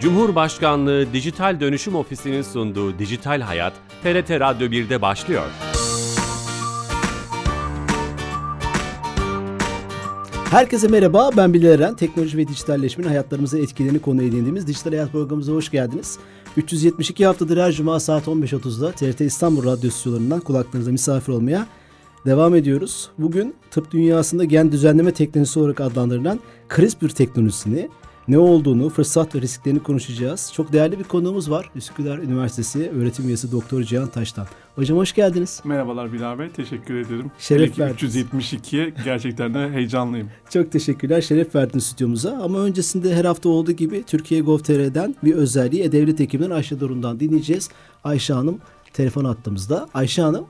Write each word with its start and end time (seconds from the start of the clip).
Cumhurbaşkanlığı 0.00 1.12
Dijital 1.12 1.60
Dönüşüm 1.60 1.94
Ofisi'nin 1.94 2.42
sunduğu 2.42 2.98
Dijital 2.98 3.40
Hayat, 3.40 3.72
TRT 4.02 4.30
Radyo 4.30 4.66
1'de 4.66 5.02
başlıyor. 5.02 5.46
Herkese 10.50 10.88
merhaba, 10.88 11.30
ben 11.36 11.54
Bilal 11.54 11.70
Eren. 11.70 11.94
Teknoloji 11.94 12.38
ve 12.38 12.48
dijitalleşmenin 12.48 13.08
hayatlarımıza 13.08 13.58
etkilerini 13.58 13.98
konu 13.98 14.22
edindiğimiz 14.22 14.66
Dijital 14.66 14.90
Hayat 14.90 15.12
programımıza 15.12 15.52
hoş 15.52 15.70
geldiniz. 15.70 16.18
372 16.56 17.26
haftadır 17.26 17.56
her 17.56 17.72
cuma 17.72 18.00
saat 18.00 18.26
15.30'da 18.26 18.92
TRT 18.92 19.20
İstanbul 19.20 19.64
Radyo 19.64 19.90
stüdyolarından 19.90 20.40
kulaklarınıza 20.40 20.90
misafir 20.90 21.32
olmaya 21.32 21.66
devam 22.26 22.54
ediyoruz. 22.54 23.10
Bugün 23.18 23.54
tıp 23.70 23.90
dünyasında 23.90 24.44
gen 24.44 24.72
düzenleme 24.72 25.12
teknolojisi 25.12 25.58
olarak 25.60 25.80
adlandırılan 25.80 26.40
CRISPR 26.76 27.08
teknolojisini, 27.08 27.88
ne 28.30 28.38
olduğunu, 28.38 28.88
fırsat 28.88 29.34
ve 29.34 29.40
risklerini 29.40 29.82
konuşacağız. 29.82 30.52
Çok 30.54 30.72
değerli 30.72 30.98
bir 30.98 31.04
konuğumuz 31.04 31.50
var. 31.50 31.70
Üsküdar 31.76 32.18
Üniversitesi 32.18 32.90
öğretim 32.90 33.26
üyesi 33.28 33.52
Doktor 33.52 33.82
Cihan 33.82 34.08
Taştan. 34.08 34.46
Hocam 34.74 34.98
hoş 34.98 35.12
geldiniz. 35.12 35.62
Merhabalar 35.64 36.12
Bilal 36.12 36.38
Bey, 36.38 36.48
teşekkür 36.48 36.94
ederim. 36.94 37.30
Şeref 37.38 37.78
verdiniz. 37.78 38.16
372'ye 38.16 38.92
gerçekten 39.04 39.54
de 39.54 39.70
heyecanlıyım. 39.70 40.30
Çok 40.50 40.72
teşekkürler, 40.72 41.20
şeref 41.20 41.54
verdiniz 41.54 41.86
stüdyomuza. 41.86 42.38
Ama 42.42 42.58
öncesinde 42.58 43.14
her 43.14 43.24
hafta 43.24 43.48
olduğu 43.48 43.72
gibi 43.72 44.02
Türkiye 44.02 44.40
Gov.tr'den 44.40 45.14
bir 45.24 45.34
özelliği 45.34 45.82
E-Devlet 45.82 46.20
ekibinden 46.20 46.50
Ayşe 46.50 46.80
Dorun'dan 46.80 47.20
dinleyeceğiz. 47.20 47.70
Ayşe 48.04 48.32
Hanım 48.32 48.60
telefon 48.92 49.24
attığımızda. 49.24 49.88
Ayşe 49.94 50.22
Hanım. 50.22 50.46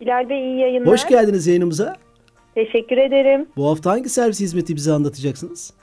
Bilal 0.00 0.28
Bey 0.28 0.38
iyi 0.38 0.60
yayınlar. 0.60 0.92
Hoş 0.92 1.08
geldiniz 1.08 1.46
yayınımıza. 1.46 1.96
Teşekkür 2.54 2.96
ederim. 2.96 3.46
Bu 3.56 3.70
hafta 3.70 3.90
hangi 3.90 4.08
servis 4.08 4.40
hizmeti 4.40 4.76
bize 4.76 4.92
anlatacaksınız? 4.92 5.77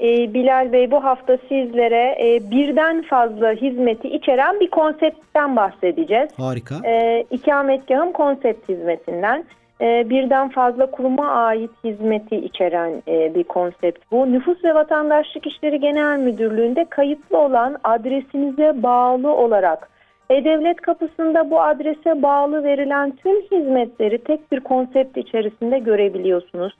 Ee, 0.00 0.34
Bilal 0.34 0.72
Bey 0.72 0.90
bu 0.90 1.04
hafta 1.04 1.38
sizlere 1.48 2.16
e, 2.20 2.50
birden 2.50 3.02
fazla 3.02 3.52
hizmeti 3.52 4.08
içeren 4.08 4.60
bir 4.60 4.70
konseptten 4.70 5.56
bahsedeceğiz. 5.56 6.28
Harika. 6.38 6.74
E, 6.84 7.24
ikametgahım 7.30 8.12
konsept 8.12 8.68
hizmetinden. 8.68 9.44
E, 9.80 10.10
birden 10.10 10.48
fazla 10.48 10.90
kuruma 10.90 11.30
ait 11.30 11.70
hizmeti 11.84 12.36
içeren 12.36 13.02
e, 13.08 13.34
bir 13.34 13.44
konsept 13.44 14.12
bu. 14.12 14.32
Nüfus 14.32 14.64
ve 14.64 14.74
Vatandaşlık 14.74 15.46
İşleri 15.46 15.80
Genel 15.80 16.18
Müdürlüğü'nde 16.18 16.84
kayıtlı 16.84 17.38
olan 17.38 17.76
adresinize 17.84 18.82
bağlı 18.82 19.32
olarak 19.32 19.90
E-Devlet 20.30 20.80
kapısında 20.80 21.50
bu 21.50 21.60
adrese 21.60 22.22
bağlı 22.22 22.64
verilen 22.64 23.10
tüm 23.10 23.40
hizmetleri 23.40 24.18
tek 24.18 24.52
bir 24.52 24.60
konsept 24.60 25.16
içerisinde 25.16 25.78
görebiliyorsunuz 25.78 26.72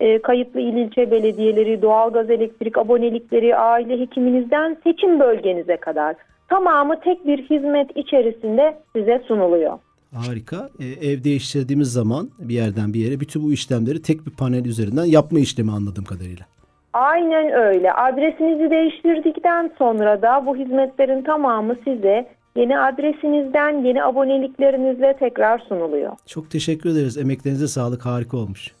e, 0.00 0.22
kayıtlı 0.22 0.60
il 0.60 0.76
ilçe 0.76 1.10
belediyeleri, 1.10 1.82
doğalgaz 1.82 2.30
elektrik 2.30 2.78
abonelikleri, 2.78 3.56
aile 3.56 4.00
hekiminizden 4.00 4.76
seçim 4.84 5.20
bölgenize 5.20 5.76
kadar 5.76 6.16
tamamı 6.48 7.00
tek 7.00 7.26
bir 7.26 7.38
hizmet 7.38 7.96
içerisinde 7.96 8.78
size 8.96 9.22
sunuluyor. 9.28 9.78
Harika. 10.14 10.68
Ee, 10.80 11.08
ev 11.10 11.24
değiştirdiğimiz 11.24 11.92
zaman 11.92 12.28
bir 12.38 12.54
yerden 12.54 12.94
bir 12.94 13.00
yere 13.00 13.20
bütün 13.20 13.42
bu 13.42 13.52
işlemleri 13.52 14.02
tek 14.02 14.26
bir 14.26 14.30
panel 14.30 14.64
üzerinden 14.64 15.04
yapma 15.04 15.38
işlemi 15.38 15.72
anladığım 15.72 16.04
kadarıyla. 16.04 16.46
Aynen 16.92 17.52
öyle. 17.52 17.92
Adresinizi 17.92 18.70
değiştirdikten 18.70 19.72
sonra 19.78 20.22
da 20.22 20.46
bu 20.46 20.56
hizmetlerin 20.56 21.22
tamamı 21.22 21.76
size 21.84 22.28
yeni 22.56 22.78
adresinizden, 22.78 23.84
yeni 23.84 24.04
aboneliklerinizle 24.04 25.16
tekrar 25.18 25.58
sunuluyor. 25.58 26.12
Çok 26.26 26.50
teşekkür 26.50 26.90
ederiz. 26.90 27.18
Emeklerinize 27.18 27.68
sağlık. 27.68 28.06
Harika 28.06 28.36
olmuş. 28.36 28.72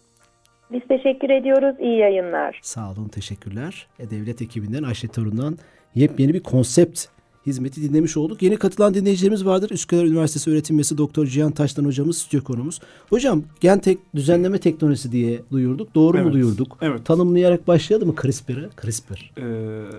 Biz 0.72 0.80
teşekkür 0.88 1.30
ediyoruz. 1.30 1.76
İyi 1.80 1.98
yayınlar. 1.98 2.60
Sağ 2.62 2.90
olun, 2.92 3.08
teşekkürler. 3.08 3.86
E-Devlet 3.98 4.42
ekibinden 4.42 4.82
Ayşe 4.82 5.08
Torun'dan 5.08 5.58
yepyeni 5.94 6.34
bir 6.34 6.42
konsept 6.42 7.04
hizmeti 7.46 7.82
dinlemiş 7.90 8.16
olduk. 8.16 8.42
Yeni 8.42 8.56
katılan 8.56 8.94
dinleyicilerimiz 8.94 9.46
vardır. 9.46 9.70
Üsküdar 9.70 10.04
Üniversitesi 10.04 10.50
öğretim 10.50 10.76
üyesi 10.76 10.98
Doktor 10.98 11.26
Cihan 11.26 11.52
Taştan 11.52 11.84
hocamız 11.84 12.18
stüdyo 12.18 12.44
konumuz. 12.44 12.80
Hocam 13.10 13.42
gen 13.60 13.78
tek 13.78 13.98
düzenleme 14.14 14.58
teknolojisi 14.58 15.12
diye 15.12 15.40
duyurduk. 15.50 15.94
Doğru 15.94 16.16
Evet, 16.16 16.26
mu 16.26 16.32
duyurduk? 16.32 16.78
evet. 16.82 17.04
Tanımlayarak 17.06 17.68
başlayalım 17.68 18.08
mı 18.08 18.14
CRISPR'ı? 18.22 18.70
CRISPR. 18.82 19.32
Ee, 19.36 19.42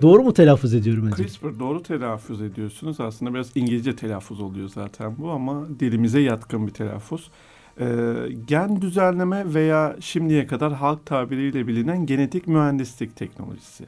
Doğru 0.02 0.24
mu 0.24 0.34
telaffuz 0.34 0.74
ediyorum 0.74 1.06
önce? 1.08 1.24
CRISPR 1.24 1.60
doğru 1.60 1.84
telaffuz 1.84 2.42
ediyorsunuz. 2.42 3.00
Aslında 3.00 3.34
biraz 3.34 3.52
İngilizce 3.56 3.96
telaffuz 3.96 4.42
oluyor 4.42 4.70
zaten 4.70 5.16
bu 5.18 5.30
ama 5.30 5.68
dilimize 5.80 6.20
yatkın 6.20 6.68
bir 6.68 6.72
telaffuz. 6.74 7.32
Ee, 7.80 7.86
gen 8.48 8.82
düzenleme 8.82 9.54
veya 9.54 9.96
şimdiye 10.00 10.48
kadar 10.48 10.74
halk 10.74 11.06
tabiriyle 11.06 11.68
bilinen 11.68 12.06
genetik 12.06 12.48
mühendislik 12.48 13.16
teknolojisi. 13.16 13.86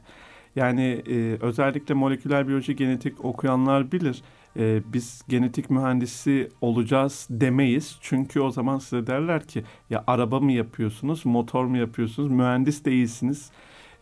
Yani 0.56 1.04
e, 1.10 1.38
özellikle 1.42 1.94
moleküler 1.94 2.48
biyoloji 2.48 2.76
genetik 2.76 3.26
okuyanlar 3.26 3.92
bilir. 3.92 4.22
E, 4.58 4.82
biz 4.94 5.22
genetik 5.30 5.70
mühendisi 5.70 6.50
olacağız 6.62 7.28
demeyiz. 7.30 7.98
Çünkü 8.02 8.40
o 8.40 8.52
zaman 8.52 8.80
size 8.80 9.08
derler 9.08 9.48
ki 9.48 9.64
ya 9.90 10.04
araba 10.08 10.40
mı 10.40 10.52
yapıyorsunuz, 10.52 11.26
motor 11.26 11.66
mu 11.66 11.78
yapıyorsunuz, 11.78 12.32
mühendis 12.32 12.86
değilsiniz. 12.86 13.52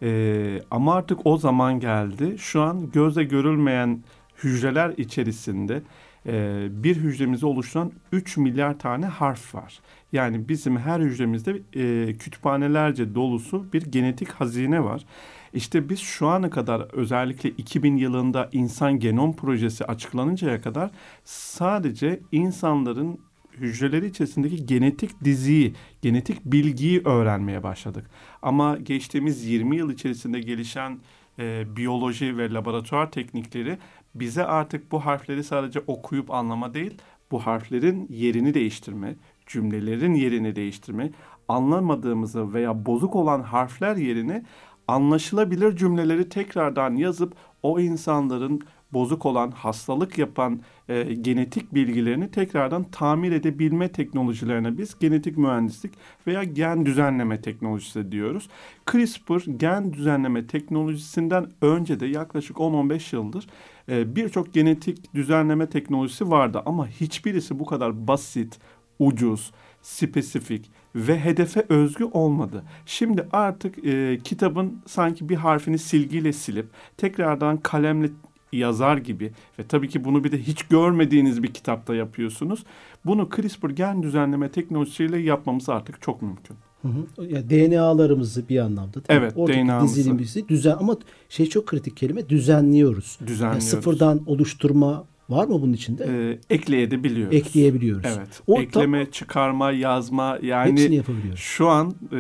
E, 0.01 0.61
ama 0.71 0.95
artık 0.95 1.19
o 1.25 1.37
zaman 1.37 1.79
geldi. 1.79 2.35
Şu 2.37 2.61
an 2.61 2.91
gözle 2.91 3.23
görülmeyen 3.23 4.03
hücreler 4.43 4.93
içerisinde 4.97 5.81
e, 6.27 6.67
bir 6.71 6.95
hücremizi 6.95 7.45
oluşturan 7.45 7.91
3 8.11 8.37
milyar 8.37 8.79
tane 8.79 9.05
harf 9.05 9.55
var. 9.55 9.79
Yani 10.11 10.49
bizim 10.49 10.77
her 10.77 10.99
hücremizde 10.99 11.61
e, 11.73 12.13
kütüphanelerce 12.13 13.15
dolusu 13.15 13.73
bir 13.73 13.81
genetik 13.81 14.29
hazine 14.29 14.83
var. 14.83 15.05
İşte 15.53 15.89
biz 15.89 15.99
şu 15.99 16.27
ana 16.27 16.49
kadar 16.49 16.81
özellikle 16.93 17.49
2000 17.49 17.97
yılında 17.97 18.49
insan 18.51 18.99
genom 18.99 19.35
projesi 19.35 19.85
açıklanıncaya 19.85 20.61
kadar 20.61 20.91
sadece 21.23 22.19
insanların 22.31 23.19
hücreleri 23.57 24.05
içerisindeki 24.05 24.65
genetik 24.65 25.23
diziyi, 25.23 25.73
genetik 26.01 26.45
bilgiyi 26.45 27.01
öğrenmeye 27.05 27.63
başladık. 27.63 28.09
Ama 28.41 28.77
geçtiğimiz 28.77 29.45
20 29.45 29.77
yıl 29.77 29.91
içerisinde 29.91 30.39
gelişen 30.39 30.99
e, 31.39 31.75
biyoloji 31.75 32.37
ve 32.37 32.53
laboratuvar 32.53 33.11
teknikleri 33.11 33.77
bize 34.19 34.45
artık 34.45 34.91
bu 34.91 35.05
harfleri 35.05 35.43
sadece 35.43 35.79
okuyup 35.87 36.31
anlama 36.31 36.73
değil, 36.73 36.97
bu 37.31 37.39
harflerin 37.39 38.07
yerini 38.09 38.53
değiştirme, 38.53 39.15
cümlelerin 39.45 40.13
yerini 40.13 40.55
değiştirme, 40.55 41.11
anlamadığımızı 41.47 42.53
veya 42.53 42.85
bozuk 42.85 43.15
olan 43.15 43.41
harfler 43.41 43.95
yerine 43.95 44.45
anlaşılabilir 44.87 45.75
cümleleri 45.75 46.29
tekrardan 46.29 46.95
yazıp 46.95 47.33
o 47.63 47.79
insanların 47.79 48.61
bozuk 48.93 49.25
olan, 49.25 49.51
hastalık 49.51 50.17
yapan 50.17 50.61
e, 50.89 51.03
genetik 51.13 51.73
bilgilerini 51.73 52.31
tekrardan 52.31 52.83
tamir 52.83 53.31
edebilme 53.31 53.91
teknolojilerine 53.91 54.77
biz 54.77 54.99
genetik 54.99 55.37
mühendislik 55.37 55.93
veya 56.27 56.43
gen 56.43 56.85
düzenleme 56.85 57.41
teknolojisi 57.41 58.11
diyoruz. 58.11 58.49
CRISPR 58.91 59.51
gen 59.57 59.93
düzenleme 59.93 60.47
teknolojisinden 60.47 61.51
önce 61.61 61.99
de 61.99 62.05
yaklaşık 62.05 62.57
10-15 62.57 63.15
yıldır 63.15 63.47
e, 63.89 64.15
birçok 64.15 64.53
genetik 64.53 65.13
düzenleme 65.13 65.69
teknolojisi 65.69 66.29
vardı 66.29 66.61
ama 66.65 66.87
hiçbirisi 66.87 67.59
bu 67.59 67.65
kadar 67.65 68.07
basit, 68.07 68.59
ucuz, 68.99 69.51
spesifik 69.81 70.71
ve 70.95 71.19
hedefe 71.19 71.65
özgü 71.69 72.03
olmadı. 72.03 72.63
Şimdi 72.85 73.27
artık 73.31 73.85
e, 73.85 74.19
kitabın 74.23 74.81
sanki 74.85 75.29
bir 75.29 75.35
harfini 75.35 75.77
silgiyle 75.77 76.33
silip 76.33 76.67
tekrardan 76.97 77.57
kalemle 77.57 78.09
yazar 78.51 78.97
gibi 78.97 79.31
ve 79.59 79.63
tabii 79.63 79.89
ki 79.89 80.03
bunu 80.05 80.23
bir 80.23 80.31
de 80.31 80.39
hiç 80.39 80.63
görmediğiniz 80.63 81.43
bir 81.43 81.47
kitapta 81.53 81.95
yapıyorsunuz. 81.95 82.63
Bunu 83.05 83.29
CRISPR 83.35 83.69
gen 83.69 84.03
düzenleme 84.03 84.49
teknolojisiyle 84.49 85.17
yapmamız 85.17 85.69
artık 85.69 86.01
çok 86.01 86.21
mümkün. 86.21 86.57
Hı 86.81 86.87
hı. 86.87 87.25
Ya 87.25 87.49
DNA'larımızı 87.49 88.49
bir 88.49 88.59
anlamda? 88.59 88.99
Evet, 89.09 89.35
DNA'mızı. 89.35 89.95
dizilimizi 89.95 90.47
düzen 90.47 90.75
ama 90.79 90.97
şey 91.29 91.45
çok 91.49 91.65
kritik 91.67 91.97
kelime 91.97 92.29
düzenliyoruz. 92.29 93.17
Yani 93.21 93.27
Düzenliyoruz. 93.27 93.63
sıfırdan 93.63 94.21
oluşturma 94.25 95.03
var 95.29 95.45
mı 95.47 95.61
bunun 95.61 95.73
içinde? 95.73 96.05
Ee, 96.09 96.55
ekleyebiliyoruz. 96.55 97.35
Ekleyebiliyoruz. 97.35 98.05
Evet. 98.17 98.41
O 98.47 98.59
Ekleme, 98.61 99.11
çıkarma, 99.11 99.71
yazma 99.71 100.39
yani 100.41 100.71
Hepsini 100.71 100.95
yapabiliyoruz. 100.95 101.39
şu 101.39 101.67
an 101.69 101.93
e, 102.11 102.17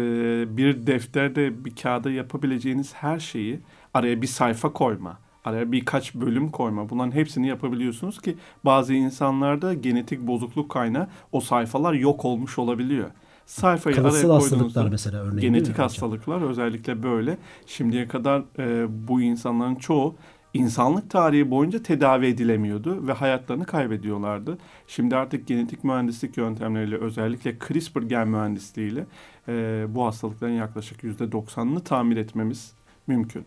bir 0.57 0.87
defterde 0.87 1.65
bir 1.65 1.75
kağıda 1.75 2.11
yapabileceğiniz 2.11 2.93
her 2.93 3.19
şeyi 3.19 3.59
araya 3.93 4.21
bir 4.21 4.27
sayfa 4.27 4.73
koyma, 4.73 5.19
araya 5.47 5.71
birkaç 5.71 6.15
bölüm 6.15 6.49
koyma 6.51 6.89
bunların 6.89 7.11
hepsini 7.11 7.47
yapabiliyorsunuz 7.47 8.21
ki 8.21 8.35
bazı 8.65 8.93
insanlarda 8.93 9.73
genetik 9.73 10.27
bozukluk 10.27 10.71
kaynağı 10.71 11.07
o 11.31 11.41
sayfalar 11.41 11.93
yok 11.93 12.25
olmuş 12.25 12.59
olabiliyor. 12.59 13.11
Sayfayı 13.45 13.95
Kalıtsal 13.95 14.29
araya 14.29 14.35
hastalıklar 14.35 14.89
mesela 14.89 15.17
örneğin 15.17 15.39
genetik 15.41 15.73
hocam? 15.73 15.83
hastalıklar 15.83 16.41
özellikle 16.41 17.03
böyle. 17.03 17.37
Şimdiye 17.65 18.07
kadar 18.07 18.43
e, 18.59 18.87
bu 19.07 19.21
insanların 19.21 19.75
çoğu 19.75 20.15
insanlık 20.53 21.09
tarihi 21.09 21.51
boyunca 21.51 21.83
tedavi 21.83 22.25
edilemiyordu 22.25 23.07
ve 23.07 23.13
hayatlarını 23.13 23.65
kaybediyorlardı. 23.65 24.57
Şimdi 24.87 25.15
artık 25.15 25.47
genetik 25.47 25.83
mühendislik 25.83 26.37
yöntemleriyle 26.37 26.97
özellikle 26.97 27.55
CRISPR 27.67 28.01
gen 28.01 28.27
mühendisliğiyle 28.27 29.05
e, 29.47 29.85
bu 29.89 30.05
hastalıkların 30.05 30.51
yaklaşık 30.51 31.03
yüzde 31.03 31.23
90'ını 31.23 31.83
tamir 31.83 32.17
etmemiz 32.17 32.73
mümkün. 33.07 33.45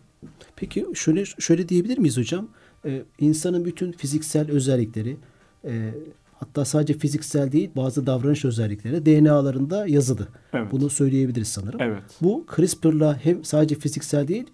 Peki 0.56 0.87
şöyle 0.94 1.25
şöyle 1.25 1.69
diyebilir 1.69 1.99
miyiz 1.99 2.17
hocam? 2.17 2.49
Ee, 2.84 3.02
insanın 3.19 3.64
bütün 3.64 3.93
fiziksel 3.93 4.50
özellikleri 4.50 5.17
e, 5.64 5.94
hatta 6.38 6.64
sadece 6.64 6.94
fiziksel 6.94 7.52
değil 7.52 7.70
bazı 7.76 8.06
davranış 8.06 8.44
özellikleri 8.44 9.06
DNA'larında 9.06 9.87
yazılı. 9.87 10.28
Evet. 10.52 10.72
Bunu 10.72 10.90
söyleyebiliriz 10.90 11.49
sanırım. 11.49 11.81
Evet. 11.82 12.02
Bu 12.20 12.46
CRISPR'la 12.56 13.19
hem 13.22 13.44
sadece 13.44 13.75
fiziksel 13.75 14.28
değil 14.28 14.46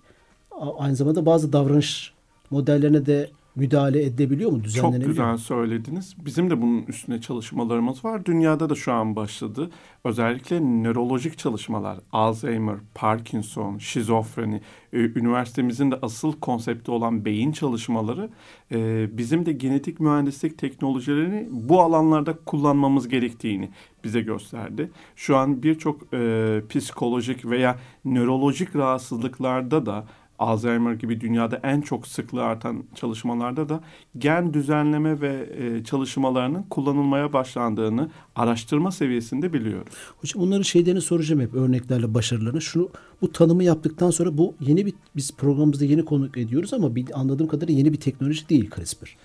aynı 0.79 0.97
zamanda 0.97 1.27
bazı 1.27 1.53
davranış 1.53 2.13
modellerine 2.51 3.07
de 3.07 3.31
müdahale 3.57 4.05
edebiliyor 4.05 4.51
mu? 4.51 4.57
Çok 4.57 4.65
Düzenlenebiliyor 4.65 5.09
güzel 5.09 5.33
mu? 5.33 5.39
söylediniz. 5.39 6.17
Bizim 6.25 6.51
de 6.51 6.63
bunun 6.63 6.83
üstüne 6.83 7.21
çalışmalarımız 7.21 8.05
var. 8.05 8.25
Dünyada 8.25 8.71
da 8.71 8.75
şu 8.75 8.93
an 8.93 9.17
başladı. 9.17 9.71
Özellikle 10.05 10.61
nörolojik 10.61 11.39
çalışmalar, 11.39 11.99
Alzheimer, 12.13 12.77
Parkinson, 12.95 13.79
şizofreni, 13.79 14.61
e, 14.93 14.99
üniversitemizin 14.99 15.91
de 15.91 15.99
asıl 16.03 16.33
konsepti 16.33 16.91
olan 16.91 17.25
beyin 17.25 17.53
çalışmaları 17.53 18.29
e, 18.73 19.09
bizim 19.19 19.47
de 19.47 19.53
genetik 19.53 20.01
mühendislik 20.01 20.59
teknolojilerini 20.59 21.49
bu 21.51 21.81
alanlarda 21.81 22.37
kullanmamız 22.47 23.09
gerektiğini 23.09 23.71
bize 24.05 24.21
gösterdi. 24.21 24.91
Şu 25.17 25.37
an 25.37 25.63
birçok 25.63 26.15
e, 26.15 26.63
psikolojik 26.69 27.51
veya 27.51 27.79
nörolojik 28.05 28.77
rahatsızlıklarda 28.77 29.87
da 29.87 30.07
Alzheimer 30.39 30.93
gibi 30.93 31.21
dünyada 31.21 31.61
en 31.63 31.81
çok 31.81 32.07
sıklığı 32.07 32.45
artan 32.45 32.85
çalışmalarda 32.95 33.69
da 33.69 33.81
gen 34.19 34.55
düzenleme 34.55 35.21
ve 35.21 35.49
e, 35.59 35.85
çalışmalarının 35.85 36.63
kullanılmaya 36.63 37.33
başlandığını 37.33 38.11
araştırma 38.37 38.91
seviyesinde 38.91 39.53
biliyoruz. 39.53 39.93
Hocam 40.21 40.43
onların 40.43 40.63
şeylerini 40.63 41.01
soracağım 41.01 41.41
hep 41.41 41.55
örneklerle 41.55 42.15
başarılarını. 42.15 42.61
Şunu 42.61 42.91
bu 43.23 43.33
tanımı 43.33 43.65
yaptıktan 43.65 44.11
sonra 44.11 44.39
bu 44.39 44.55
yeni 44.61 44.87
bir 44.87 44.95
biz 45.17 45.37
programımızda 45.37 45.85
yeni 45.85 46.05
konuk 46.05 46.39
ediyoruz 46.39 46.75
ama 46.75 46.95
bir, 46.95 47.21
anladığım 47.21 47.49
kadarıyla 47.49 47.79
yeni 47.79 47.93
bir 47.93 48.01
teknoloji 48.01 48.49
değil 48.49 48.71
CRISPR. 48.77 49.17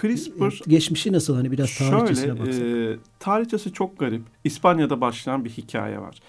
CRISPR 0.00 0.68
Geçmişi 0.68 1.12
nasıl 1.12 1.34
hani 1.36 1.52
biraz 1.52 1.78
tarihçesine 1.78 2.26
şöyle 2.26 2.40
baksak. 2.40 2.64
e, 2.64 2.96
tarihçesi 3.18 3.72
çok 3.72 3.98
garip. 3.98 4.22
İspanya'da 4.44 5.00
başlayan 5.00 5.44
bir 5.44 5.50
hikaye 5.50 5.98
var. 5.98 6.20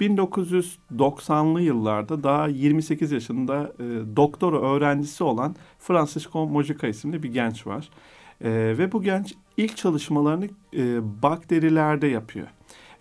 1990'lı 0.00 1.60
yıllarda 1.62 2.22
daha 2.22 2.48
28 2.48 3.12
yaşında 3.12 3.72
e, 3.78 4.16
doktora 4.16 4.60
öğrencisi 4.60 5.24
olan 5.24 5.56
Francisco 5.78 6.46
Mojica 6.46 6.88
isimli 6.88 7.22
bir 7.22 7.32
genç 7.32 7.66
var. 7.66 7.90
E, 8.40 8.50
ve 8.50 8.92
bu 8.92 9.02
genç 9.02 9.34
ilk 9.56 9.76
çalışmalarını 9.76 10.48
e, 10.76 11.00
bakterilerde 11.22 12.06
yapıyor. 12.06 12.46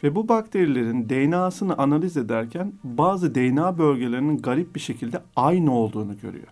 Ve 0.03 0.15
bu 0.15 0.27
bakterilerin 0.27 1.09
DNA'sını 1.09 1.77
analiz 1.77 2.17
ederken 2.17 2.73
bazı 2.83 3.35
DNA 3.35 3.77
bölgelerinin 3.77 4.37
garip 4.37 4.75
bir 4.75 4.79
şekilde 4.79 5.21
aynı 5.35 5.73
olduğunu 5.75 6.17
görüyor. 6.17 6.47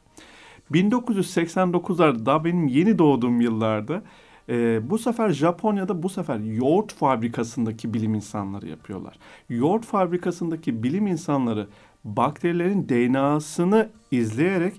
1989'larda 0.72 2.26
daha 2.26 2.46
benim 2.46 2.68
yeni 2.68 3.00
doğduğum 3.00 3.42
yıllarda 3.42 4.02
e, 4.50 4.90
bu 4.90 4.98
sefer 4.98 5.32
Japonya'da 5.32 6.04
bu 6.04 6.10
sefer 6.10 6.40
yoğurt 6.40 6.94
fabrikasındaki 6.94 7.94
bilim 7.94 8.16
insanları 8.16 8.68
yapıyorlar. 8.68 9.20
Yoğurt 9.50 9.86
fabrikasındaki 9.86 10.84
bilim 10.84 11.08
insanları 11.08 11.68
bakterilerin 12.04 12.90
DNA'sını 12.90 13.90
izleyerek 14.12 14.74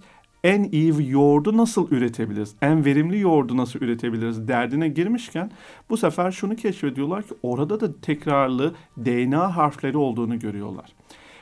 en 0.45 0.63
iyi 0.63 1.11
yoğurdu 1.11 1.57
nasıl 1.57 1.91
üretebiliriz? 1.91 2.55
En 2.63 2.85
verimli 2.85 3.21
yoğurdu 3.21 3.57
nasıl 3.57 3.81
üretebiliriz? 3.81 4.49
Derdine 4.49 4.89
girmişken 4.89 5.51
bu 5.91 5.97
sefer 5.97 6.31
şunu 6.31 6.57
keşfediyorlar 6.57 7.23
ki 7.23 7.35
orada 7.43 7.81
da 7.81 8.01
tekrarlı 8.01 8.75
DNA 8.97 9.57
harfleri 9.57 9.97
olduğunu 9.97 10.39
görüyorlar. 10.39 10.93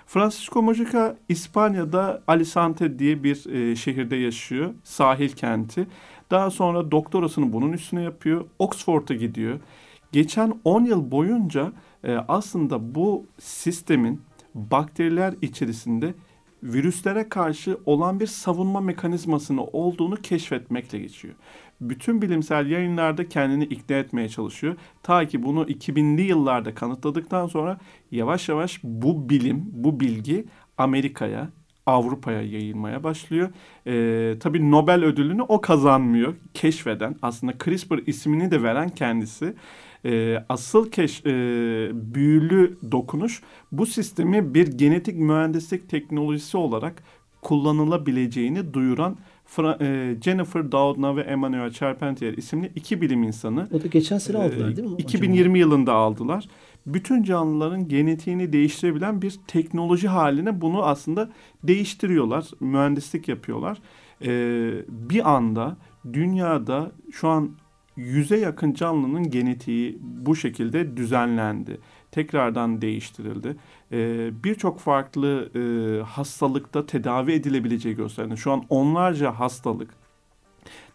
Francisco 0.06 0.62
Mojica 0.62 1.16
İspanya'da 1.28 2.22
Alicante 2.26 2.98
diye 2.98 3.24
bir 3.24 3.46
e, 3.50 3.76
şehirde 3.76 4.16
yaşıyor. 4.16 4.74
Sahil 4.84 5.28
kenti. 5.28 5.86
Daha 6.30 6.50
sonra 6.50 6.90
doktorasını 6.90 7.52
bunun 7.52 7.72
üstüne 7.72 8.02
yapıyor. 8.02 8.44
Oxford'a 8.58 9.14
gidiyor. 9.14 9.60
Geçen 10.12 10.60
10 10.64 10.84
yıl 10.84 11.10
boyunca 11.10 11.72
e, 12.04 12.16
aslında 12.16 12.94
bu 12.94 13.26
sistemin 13.38 14.22
bakteriler 14.54 15.34
içerisinde 15.42 16.14
virüslere 16.62 17.28
karşı 17.28 17.78
olan 17.86 18.20
bir 18.20 18.26
savunma 18.26 18.80
mekanizmasını 18.80 19.64
olduğunu 19.64 20.16
keşfetmekle 20.16 20.98
geçiyor. 20.98 21.34
Bütün 21.80 22.22
bilimsel 22.22 22.66
yayınlarda 22.70 23.28
kendini 23.28 23.64
ikna 23.64 23.96
etmeye 23.96 24.28
çalışıyor. 24.28 24.76
Ta 25.02 25.26
ki 25.26 25.42
bunu 25.42 25.62
2000'li 25.62 26.22
yıllarda 26.22 26.74
kanıtladıktan 26.74 27.46
sonra 27.46 27.78
yavaş 28.10 28.48
yavaş 28.48 28.80
bu 28.84 29.28
bilim, 29.28 29.64
bu 29.72 30.00
bilgi 30.00 30.44
Amerika'ya, 30.78 31.50
Avrupa'ya 31.86 32.42
yayılmaya 32.42 33.04
başlıyor. 33.04 33.48
Ee, 33.86 34.38
tabii 34.40 34.70
Nobel 34.70 35.04
ödülünü 35.04 35.42
o 35.42 35.60
kazanmıyor. 35.60 36.34
Keşfeden, 36.54 37.16
aslında 37.22 37.52
CRISPR 37.64 37.98
ismini 38.06 38.50
de 38.50 38.62
veren 38.62 38.88
kendisi. 38.88 39.54
Ee, 40.04 40.44
asıl 40.48 40.90
keş, 40.90 41.20
e, 41.26 41.30
büyülü 41.92 42.78
dokunuş 42.92 43.42
bu 43.72 43.86
sistemi 43.86 44.54
bir 44.54 44.66
genetik 44.66 45.16
mühendislik 45.18 45.88
teknolojisi 45.88 46.56
olarak 46.56 47.02
kullanılabileceğini 47.42 48.74
duyuran 48.74 49.16
Fra- 49.56 49.82
e, 49.84 50.20
Jennifer 50.22 50.72
Doudna 50.72 51.16
ve 51.16 51.20
Emmanuel 51.20 51.70
Charpentier 51.70 52.32
isimli 52.32 52.72
iki 52.74 53.00
bilim 53.00 53.22
insanı. 53.22 53.68
O 53.72 53.82
da 53.82 53.86
geçen 53.86 54.18
sene 54.18 54.36
aldılar 54.36 54.76
değil 54.76 54.88
mi? 54.88 54.94
Ee, 54.98 55.02
2020 55.02 55.58
yılında 55.58 55.92
aldılar. 55.92 56.48
Bütün 56.86 57.22
canlıların 57.22 57.88
genetiğini 57.88 58.52
değiştirebilen 58.52 59.22
bir 59.22 59.38
teknoloji 59.46 60.08
haline 60.08 60.60
bunu 60.60 60.84
aslında 60.84 61.30
değiştiriyorlar. 61.62 62.46
Mühendislik 62.60 63.28
yapıyorlar. 63.28 63.78
Ee, 64.22 64.72
bir 64.88 65.34
anda 65.34 65.76
dünyada 66.12 66.92
şu 67.12 67.28
an 67.28 67.50
yüze 67.96 68.36
yakın 68.36 68.74
canlının 68.74 69.30
genetiği 69.30 69.98
bu 70.00 70.36
şekilde 70.36 70.96
düzenlendi. 70.96 71.80
Tekrardan 72.10 72.82
değiştirildi. 72.82 73.56
Ee, 73.92 74.30
Birçok 74.44 74.80
farklı 74.80 75.50
e, 75.54 76.02
hastalıkta 76.02 76.86
tedavi 76.86 77.32
edilebileceği 77.32 77.96
gösterildi. 77.96 78.36
Şu 78.36 78.52
an 78.52 78.64
onlarca 78.68 79.32
hastalık 79.32 80.05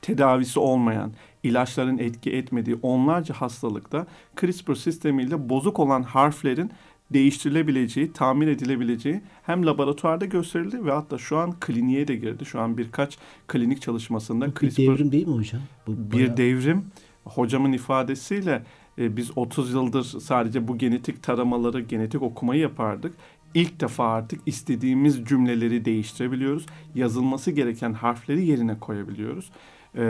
tedavisi 0.01 0.59
olmayan, 0.59 1.11
ilaçların 1.43 1.97
etki 1.97 2.31
etmediği 2.31 2.77
onlarca 2.81 3.35
hastalıkta 3.35 4.07
CRISPR 4.41 4.73
sistemiyle 4.73 5.49
bozuk 5.49 5.79
olan 5.79 6.03
harflerin 6.03 6.71
değiştirilebileceği, 7.13 8.13
tamir 8.13 8.47
edilebileceği 8.47 9.21
hem 9.43 9.65
laboratuvarda 9.65 10.25
gösterildi 10.25 10.85
ve 10.85 10.91
hatta 10.91 11.17
şu 11.17 11.37
an 11.37 11.55
kliniğe 11.59 12.07
de 12.07 12.15
girdi. 12.15 12.45
Şu 12.45 12.59
an 12.61 12.77
birkaç 12.77 13.17
klinik 13.47 13.81
çalışmasında 13.81 14.45
Bu 14.47 14.49
bir 14.51 14.55
CRISPR 14.59 14.81
devrim 14.81 15.11
değil 15.11 15.27
mi 15.27 15.35
hocam? 15.35 15.61
Bu 15.87 15.91
bir 16.11 16.17
bayağı- 16.17 16.37
devrim. 16.37 16.85
Hocamın 17.25 17.71
ifadesiyle 17.71 18.63
e, 18.99 19.17
biz 19.17 19.31
30 19.37 19.73
yıldır 19.73 20.03
sadece 20.03 20.67
bu 20.67 20.77
genetik 20.77 21.23
taramaları, 21.23 21.81
genetik 21.81 22.21
okumayı 22.21 22.61
yapardık. 22.61 23.13
İlk 23.53 23.79
defa 23.81 24.05
artık 24.05 24.41
istediğimiz 24.45 25.25
cümleleri 25.25 25.85
değiştirebiliyoruz. 25.85 26.65
Yazılması 26.95 27.51
gereken 27.51 27.93
harfleri 27.93 28.45
yerine 28.45 28.79
koyabiliyoruz. 28.79 29.51
E, 29.97 30.01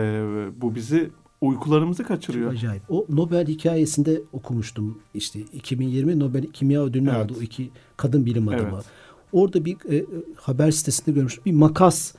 bu 0.61 0.75
bizi 0.75 1.09
uykularımızı 1.41 2.03
kaçırıyor. 2.03 2.51
Acayip. 2.51 2.83
O 2.89 3.05
Nobel 3.09 3.47
hikayesinde 3.47 4.21
okumuştum. 4.33 4.99
İşte 5.13 5.39
2020 5.39 6.19
Nobel 6.19 6.45
Kimya 6.45 6.83
Ödülünü 6.83 7.09
Evet. 7.09 7.25
aldı 7.25 7.33
o 7.39 7.41
iki 7.41 7.69
kadın 7.97 8.25
bilim 8.25 8.47
adamı. 8.47 8.69
Evet. 8.73 8.85
Orada 9.31 9.65
bir 9.65 9.77
e, 9.89 9.95
e, 9.95 10.05
haber 10.35 10.71
sitesinde 10.71 11.11
görmüştüm. 11.11 11.43
Bir 11.45 11.51
makas 11.51 12.15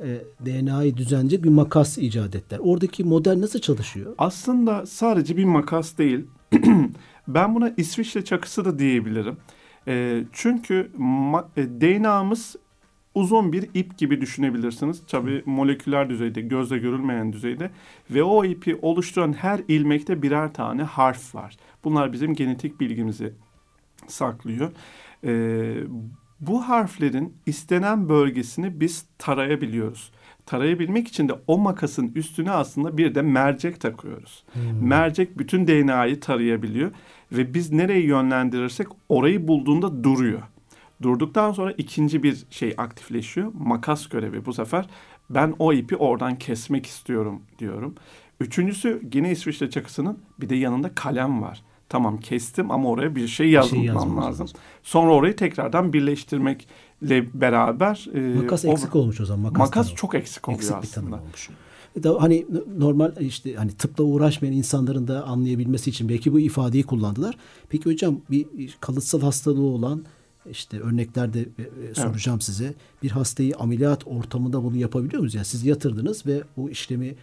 e, 0.00 0.20
DNA'yı 0.46 0.96
düzenleyecek 0.96 1.44
bir 1.44 1.48
makas 1.48 1.98
icat 1.98 2.34
ettiler. 2.34 2.60
Oradaki 2.62 3.04
model 3.04 3.40
nasıl 3.40 3.58
çalışıyor? 3.58 4.14
Aslında 4.18 4.86
sadece 4.86 5.36
bir 5.36 5.44
makas 5.44 5.98
değil. 5.98 6.26
ben 7.28 7.54
buna 7.54 7.72
İsviçre 7.76 8.24
çakısı 8.24 8.64
da 8.64 8.78
diyebilirim. 8.78 9.36
E, 9.88 10.24
çünkü 10.32 10.90
DNA'mız 11.56 12.56
uzun 13.14 13.52
bir 13.52 13.68
ip 13.74 13.98
gibi 13.98 14.20
düşünebilirsiniz. 14.20 15.02
Tabii 15.06 15.42
moleküler 15.46 16.10
düzeyde, 16.10 16.40
gözle 16.40 16.78
görülmeyen 16.78 17.32
düzeyde 17.32 17.70
ve 18.10 18.22
o 18.22 18.44
ipi 18.44 18.76
oluşturan 18.82 19.32
her 19.32 19.60
ilmekte 19.68 20.22
birer 20.22 20.52
tane 20.52 20.82
harf 20.82 21.34
var. 21.34 21.56
Bunlar 21.84 22.12
bizim 22.12 22.34
genetik 22.34 22.80
bilgimizi 22.80 23.32
saklıyor. 24.06 24.72
Ee, 25.24 25.74
bu 26.40 26.68
harflerin 26.68 27.34
istenen 27.46 28.08
bölgesini 28.08 28.80
biz 28.80 29.06
tarayabiliyoruz. 29.18 30.12
Tarayabilmek 30.46 31.08
için 31.08 31.28
de 31.28 31.32
o 31.46 31.58
makasın 31.58 32.12
üstüne 32.14 32.50
aslında 32.50 32.98
bir 32.98 33.14
de 33.14 33.22
mercek 33.22 33.80
takıyoruz. 33.80 34.44
Mercek 34.80 35.38
bütün 35.38 35.66
DNA'yı 35.66 36.20
tarayabiliyor 36.20 36.90
ve 37.32 37.54
biz 37.54 37.72
nereyi 37.72 38.06
yönlendirirsek 38.06 38.86
orayı 39.08 39.48
bulduğunda 39.48 40.04
duruyor. 40.04 40.42
Durduktan 41.02 41.52
sonra 41.52 41.72
ikinci 41.72 42.22
bir 42.22 42.44
şey 42.50 42.74
aktifleşiyor. 42.78 43.52
Makas 43.58 44.08
görevi 44.08 44.44
bu 44.46 44.52
sefer. 44.52 44.86
Ben 45.30 45.54
o 45.58 45.72
ipi 45.72 45.96
oradan 45.96 46.38
kesmek 46.38 46.86
istiyorum 46.86 47.42
diyorum. 47.58 47.94
Üçüncüsü 48.40 49.02
yine 49.14 49.30
İsviçre 49.30 49.70
çakısının 49.70 50.18
bir 50.40 50.48
de 50.48 50.54
yanında 50.56 50.94
kalem 50.94 51.42
var. 51.42 51.62
Tamam 51.88 52.18
kestim 52.18 52.70
ama 52.70 52.88
oraya 52.88 53.16
bir 53.16 53.28
şey 53.28 53.50
yazmam 53.50 53.80
şey 53.84 53.94
lazım. 53.94 54.16
lazım. 54.16 54.46
Sonra 54.82 55.12
orayı 55.12 55.36
tekrardan 55.36 55.92
birleştirmekle 55.92 57.40
beraber 57.40 58.06
e, 58.14 58.18
Makas 58.36 58.64
o- 58.64 58.68
eksik 58.68 58.96
olmuş 58.96 59.20
o 59.20 59.24
zaman. 59.24 59.52
Makas, 59.52 59.58
makas 59.76 59.94
çok 59.94 60.14
eksik 60.14 60.48
oluyor 60.48 60.60
eksik 60.62 60.82
bir 60.82 60.88
tanım 60.88 61.12
olmuş. 61.12 61.50
E 61.96 62.02
da 62.02 62.22
hani 62.22 62.46
normal 62.78 63.12
işte 63.20 63.54
hani 63.54 63.72
tıpla 63.72 64.04
uğraşmayan 64.04 64.54
insanların 64.54 65.08
da 65.08 65.24
anlayabilmesi 65.24 65.90
için 65.90 66.08
belki 66.08 66.32
bu 66.32 66.40
ifadeyi 66.40 66.84
kullandılar. 66.84 67.36
Peki 67.68 67.90
hocam 67.90 68.20
bir 68.30 68.76
kalıtsal 68.80 69.20
hastalığı 69.20 69.62
olan 69.64 70.04
işte 70.50 70.80
örneklerde 70.80 71.40
e, 71.40 71.88
e, 71.90 71.94
soracağım 71.94 72.40
size. 72.40 72.74
Bir 73.02 73.10
hastayı 73.10 73.56
ameliyat 73.56 74.06
ortamında 74.06 74.64
bunu 74.64 74.76
yapabiliyor 74.76 75.20
muyuz? 75.20 75.34
Yani 75.34 75.44
siz 75.44 75.66
yatırdınız 75.66 76.26
ve 76.26 76.42
bu 76.56 76.70
işlemi 76.70 77.14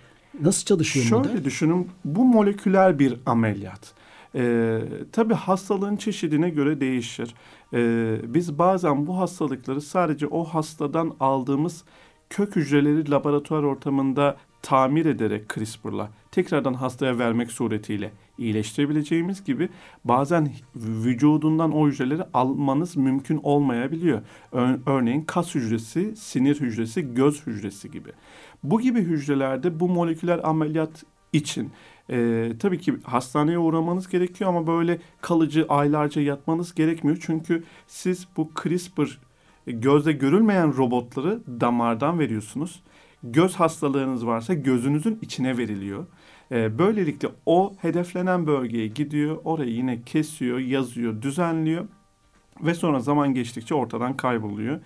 nasıl 0.42 0.66
çalışıyor 0.66 1.06
Şöyle 1.06 1.28
model? 1.28 1.44
düşünün 1.44 1.90
bu 2.06 2.26
moleküler 2.26 3.00
bir 3.00 3.18
ameliyat. 3.26 3.94
Ee, 4.36 4.82
tabii 5.12 5.34
hastalığın 5.34 5.96
çeşidine 5.96 6.50
göre 6.50 6.80
değişir. 6.80 7.36
Ee, 7.74 8.18
biz 8.24 8.58
bazen 8.58 9.08
bu 9.08 9.18
hastalıkları 9.18 9.82
sadece 9.82 10.28
o 10.28 10.44
hastadan 10.44 11.16
aldığımız 11.20 11.84
kök 12.30 12.56
hücreleri 12.56 13.12
laboratuvar 13.12 13.64
ortamında 13.64 14.38
tamir 14.64 15.06
ederek 15.06 15.50
CRISPR'la 15.50 16.10
tekrardan 16.32 16.74
hastaya 16.74 17.20
vermek 17.20 17.52
suretiyle 17.52 18.12
iyileştirebileceğimiz 18.38 19.44
gibi 19.44 19.70
bazen 20.06 20.52
vücudundan 20.76 21.72
o 21.72 21.88
hücreleri 21.88 22.24
almanız 22.34 22.98
mümkün 22.98 23.40
olmayabiliyor. 23.44 24.22
Ör- 24.54 24.80
örneğin 24.86 25.22
kas 25.22 25.56
hücresi, 25.56 26.16
sinir 26.16 26.62
hücresi, 26.62 27.14
göz 27.14 27.48
hücresi 27.48 27.92
gibi. 27.92 28.10
Bu 28.64 28.82
gibi 28.82 29.00
hücrelerde 29.02 29.80
bu 29.80 29.90
moleküler 29.90 30.40
ameliyat 30.44 31.04
için 31.34 31.72
e, 32.10 32.52
tabii 32.60 32.80
ki 32.80 32.94
hastaneye 33.04 33.58
uğramanız 33.58 34.08
gerekiyor 34.08 34.50
ama 34.50 34.68
böyle 34.68 35.00
kalıcı 35.22 35.66
aylarca 35.70 36.22
yatmanız 36.22 36.76
gerekmiyor. 36.76 37.18
Çünkü 37.22 37.64
siz 37.88 38.28
bu 38.38 38.52
CRISPR 38.64 39.20
e, 39.68 39.72
gözle 39.72 40.12
görülmeyen 40.12 40.78
robotları 40.78 41.40
damardan 41.62 42.20
veriyorsunuz. 42.20 42.82
Göz 43.24 43.56
hastalığınız 43.56 44.26
varsa 44.26 44.54
gözünüzün 44.54 45.20
içine 45.22 45.58
veriliyor. 45.58 46.06
E, 46.52 46.78
böylelikle 46.80 47.30
o 47.46 47.74
hedeflenen 47.82 48.48
bölgeye 48.48 48.88
gidiyor, 48.88 49.38
orayı 49.44 49.72
yine 49.72 50.02
kesiyor, 50.02 50.60
yazıyor, 50.60 51.22
düzenliyor 51.22 51.86
ve 52.62 52.74
sonra 52.74 53.00
zaman 53.00 53.34
geçtikçe 53.34 53.76
ortadan 53.76 54.18
kayboluyor. 54.18 54.80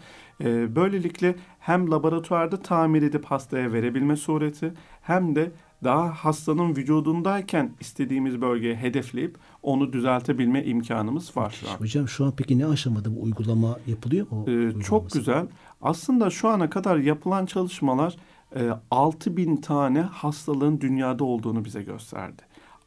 E, 0.44 0.76
böylelikle 0.76 1.36
hem 1.60 1.92
laboratuvarda 1.92 2.62
tamir 2.62 3.02
edip 3.02 3.26
hastaya 3.26 3.74
verebilme 3.74 4.16
sureti 4.16 4.74
hem 5.02 5.36
de 5.36 5.52
daha 5.84 6.10
hastanın 6.10 6.76
vücudundayken 6.76 7.72
istediğimiz 7.80 8.42
bölgeye 8.42 8.76
hedefleyip 8.76 9.38
onu 9.64 9.94
düzeltebilme 9.94 10.64
imkanımız 10.64 11.38
var 11.38 11.58
şu 11.62 11.70
an. 11.70 11.76
Hocam 11.76 12.08
şu 12.08 12.26
an 12.26 12.34
peki 12.38 12.60
ne 12.60 12.66
aşamada 12.66 13.16
bu 13.16 13.24
uygulama 13.24 13.78
yapılıyor? 13.88 14.28
O 14.32 14.52
Ee, 14.52 14.82
çok 14.82 15.12
güzel. 15.12 15.48
Aslında 15.82 16.30
şu 16.30 16.50
ana 16.50 16.70
kadar 16.70 16.98
yapılan 16.98 17.46
çalışmalar 17.46 18.18
e, 18.56 18.70
6000 18.92 19.56
tane 19.56 20.02
hastalığın 20.02 20.82
dünyada 20.82 21.24
olduğunu 21.24 21.66
bize 21.66 21.84
gösterdi. 21.84 22.42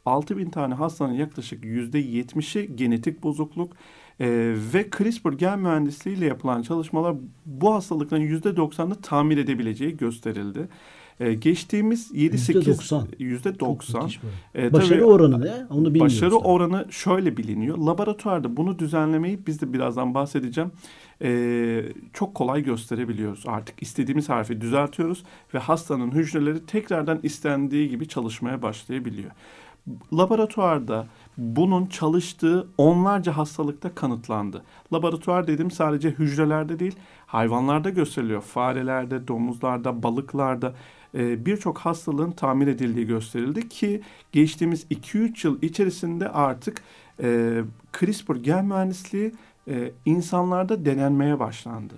6000 0.07 0.51
tane 0.51 0.75
hastanın 0.75 1.13
yaklaşık 1.13 1.65
%70'i 1.65 2.77
genetik 2.77 3.23
bozukluk 3.23 3.73
e, 4.21 4.55
ve 4.75 4.91
CRISPR 4.99 5.33
gen 5.33 5.59
mühendisliğiyle 5.59 6.27
yapılan 6.27 6.63
çalışmalar 6.63 7.17
bu 7.47 7.75
hastalıkların 7.75 8.41
%90'ını 8.41 9.03
tamir 9.03 9.39
edebileceği 9.39 9.97
gösterildi. 9.97 10.69
E, 11.21 11.35
geçtiğimiz 11.35 12.11
7-8 12.15 12.65
%90. 12.65 13.07
%90 13.19 13.59
Çok 13.59 14.03
müthiş 14.03 14.21
böyle. 14.23 14.67
E, 14.67 14.73
Başarı 14.73 14.89
tabii- 15.01 15.05
oranı 15.05 15.41
ne? 15.41 15.53
Onu 15.71 15.87
bilmiyoruz. 15.87 16.01
Başarı 16.17 16.31
tabii. 16.31 16.41
oranı 16.49 16.87
şöyle 16.91 17.37
biliniyor. 17.37 17.79
Laboratuvarda 17.79 18.57
bunu 18.57 18.79
düzenlemeyi 18.79 19.47
biz 19.47 19.61
de 19.61 19.73
birazdan 19.73 20.15
bahsedeceğim. 20.15 20.71
Ee, 21.23 21.83
çok 22.13 22.35
kolay 22.35 22.63
gösterebiliyoruz. 22.63 23.45
Artık 23.47 23.83
istediğimiz 23.83 24.29
harfi 24.29 24.61
düzeltiyoruz 24.61 25.23
ve 25.55 25.59
hastanın 25.59 26.11
hücreleri 26.11 26.67
tekrardan 26.67 27.21
istendiği 27.23 27.89
gibi 27.89 28.09
çalışmaya 28.09 28.63
başlayabiliyor. 28.63 29.31
Laboratuvarda 30.13 31.07
bunun 31.39 31.87
çalıştığı 31.87 32.69
onlarca 32.79 33.37
hastalıkta 33.37 33.95
kanıtlandı. 33.95 34.63
Laboratuvar 34.93 35.47
dedim 35.47 35.71
sadece 35.71 36.11
hücrelerde 36.11 36.79
değil, 36.79 36.97
hayvanlarda 37.27 37.91
gösteriliyor. 37.91 38.41
Farelerde, 38.43 39.29
domuzlarda, 39.29 40.03
balıklarda 40.03 40.75
e, 41.15 41.47
birçok 41.47 41.79
hastalığın 41.79 42.31
tamir 42.31 42.67
edildiği 42.67 43.07
gösterildi 43.07 43.69
ki 43.69 44.01
geçtiğimiz 44.33 44.85
2-3 44.85 45.47
yıl 45.47 45.63
içerisinde 45.63 46.29
artık 46.29 46.83
e, 47.23 47.61
CRISPR 47.99 48.37
gen 48.37 48.65
mühendisliği 48.65 49.33
e, 49.69 49.91
insanlarda 50.05 50.85
denenmeye 50.85 51.39
başlandı. 51.39 51.95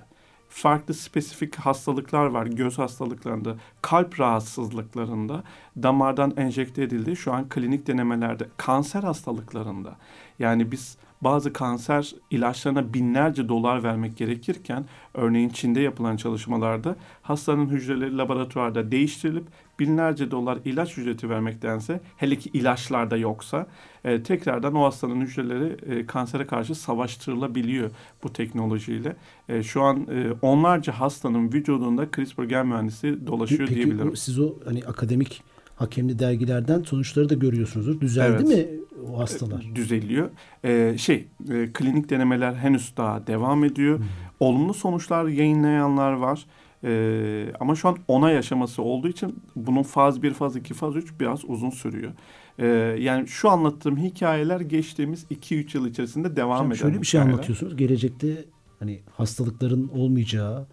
Farklı 0.48 0.94
spesifik 0.94 1.56
hastalıklar 1.56 2.26
var. 2.26 2.46
Göz 2.46 2.78
hastalıklarında, 2.78 3.56
kalp 3.82 4.20
rahatsızlıklarında 4.20 5.44
damardan 5.82 6.32
enjekte 6.36 6.82
edildi. 6.82 7.16
Şu 7.16 7.32
an 7.32 7.48
klinik 7.48 7.86
denemelerde, 7.86 8.48
kanser 8.56 9.02
hastalıklarında. 9.02 9.96
Yani 10.38 10.72
biz 10.72 10.96
bazı 11.24 11.52
kanser 11.52 12.14
ilaçlarına 12.30 12.94
binlerce 12.94 13.48
dolar 13.48 13.82
vermek 13.82 14.16
gerekirken 14.16 14.84
örneğin 15.14 15.48
Çin'de 15.48 15.80
yapılan 15.80 16.16
çalışmalarda 16.16 16.96
hastanın 17.22 17.68
hücreleri 17.68 18.16
laboratuvarda 18.16 18.90
değiştirilip 18.90 19.44
binlerce 19.78 20.30
dolar 20.30 20.58
ilaç 20.64 20.98
ücreti 20.98 21.30
vermektense 21.30 22.00
hele 22.16 22.36
ki 22.36 22.50
ilaçlarda 22.52 23.16
yoksa 23.16 23.66
e, 24.04 24.22
tekrardan 24.22 24.74
o 24.74 24.84
hastanın 24.84 25.20
hücreleri 25.20 25.76
e, 25.94 26.06
kansere 26.06 26.46
karşı 26.46 26.74
savaştırılabiliyor 26.74 27.90
bu 28.22 28.32
teknolojiyle. 28.32 29.16
E, 29.48 29.62
şu 29.62 29.82
an 29.82 29.96
e, 29.96 30.32
onlarca 30.42 30.92
hastanın 30.92 31.52
vücudunda 31.52 32.10
CRISPR 32.16 32.42
gen 32.42 32.66
mühendisi 32.66 33.26
dolaşıyor 33.26 33.68
Peki 33.68 33.74
diyebilirim. 33.74 34.10
bu, 34.10 34.16
siz 34.16 34.38
o 34.38 34.54
hani 34.64 34.84
akademik 34.84 35.42
hakemli 35.82 36.18
dergilerden 36.18 36.82
sonuçları 36.82 37.28
da 37.28 37.34
görüyorsunuzdur. 37.34 38.00
Düzeldi 38.00 38.44
Evet. 38.46 38.48
mi 38.48 38.66
o 39.12 39.18
hastalar? 39.18 39.64
düzeliyor. 39.74 40.30
Ee, 40.64 40.94
şey, 40.98 41.26
e, 41.50 41.72
klinik 41.72 42.10
denemeler 42.10 42.54
henüz 42.54 42.92
daha 42.96 43.26
devam 43.26 43.64
ediyor. 43.64 43.98
Hmm. 43.98 44.06
Olumlu 44.40 44.74
sonuçlar 44.74 45.24
yayınlayanlar 45.26 46.12
var. 46.12 46.46
Ee, 46.84 47.52
ama 47.60 47.74
şu 47.74 47.88
an 47.88 47.96
onay 48.08 48.38
aşaması 48.38 48.82
olduğu 48.82 49.08
için 49.08 49.36
bunun 49.56 49.82
faz 49.82 50.22
1, 50.22 50.34
faz 50.34 50.56
2, 50.56 50.74
faz 50.74 50.96
3 50.96 51.20
biraz 51.20 51.44
uzun 51.44 51.70
sürüyor. 51.70 52.12
Ee, 52.58 52.66
yani 53.00 53.28
şu 53.28 53.50
anlattığım 53.50 53.96
hikayeler 53.96 54.60
geçtiğimiz 54.60 55.24
2-3 55.30 55.76
yıl 55.76 55.86
içerisinde 55.86 56.36
devam 56.36 56.56
Hocam 56.58 56.66
eden 56.72 56.78
şöyle 56.78 57.00
bir 57.00 57.06
şey 57.06 57.20
hikayeler. 57.20 57.34
anlatıyorsunuz. 57.34 57.76
Gelecekte 57.76 58.44
hani 58.78 59.00
hastalıkların 59.16 59.88
olmayacağı 59.88 60.66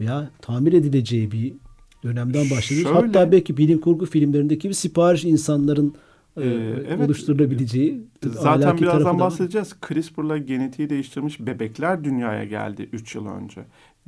veya 0.00 0.30
tamir 0.40 0.72
edileceği 0.72 1.32
bir 1.32 1.52
dönemden 2.04 2.50
bahsediyoruz. 2.50 2.92
Şöyle- 2.96 3.06
Hatta 3.18 3.32
belki 3.32 3.56
bilim 3.56 3.80
kurgu 3.80 4.06
filmlerindeki 4.06 4.68
bir 4.68 4.74
sipariş 4.74 5.24
insanların 5.24 5.94
e, 6.36 6.42
Ee, 6.42 6.48
evet. 6.88 7.00
oluşturulabileceği 7.00 8.02
Zaten 8.30 8.78
birazdan 8.78 9.04
da 9.04 9.10
var. 9.10 9.18
bahsedeceğiz. 9.18 9.74
CRISPR'la 9.88 10.38
genetiği 10.38 10.90
değiştirmiş 10.90 11.40
bebekler 11.40 12.04
dünyaya 12.04 12.44
geldi 12.44 12.88
3 12.92 13.14
yıl 13.14 13.26
önce, 13.26 13.60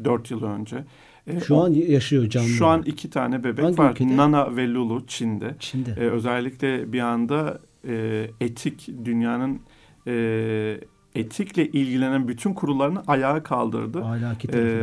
4 0.04 0.30
yıl 0.30 0.42
önce. 0.42 0.84
Ee, 1.26 1.40
Şu 1.40 1.54
o- 1.54 1.64
an 1.64 1.70
yaşıyor 1.70 2.28
canlı. 2.28 2.49
şu 2.49 2.66
an 2.66 2.82
iki 2.87 3.11
tane 3.11 3.44
bebek 3.44 3.64
Hangi 3.64 3.78
var. 3.78 3.90
ülkede? 3.90 4.16
Nana 4.16 4.56
ve 4.56 4.68
Lulu 4.72 5.06
Çin'de. 5.06 5.54
Çin'de. 5.58 5.90
Ee, 5.90 6.00
özellikle 6.11 6.92
bir 6.92 7.00
anda 7.00 7.61
e, 7.88 8.26
etik 8.40 8.88
dünyanın 9.04 9.61
e, 10.06 10.80
etikle 11.14 11.68
ilgilenen 11.68 12.28
bütün 12.28 12.54
kurullarını 12.54 13.02
ayağa 13.06 13.42
kaldırdı. 13.42 14.04
ahlaki. 14.04 14.49
Ee, 14.54 14.76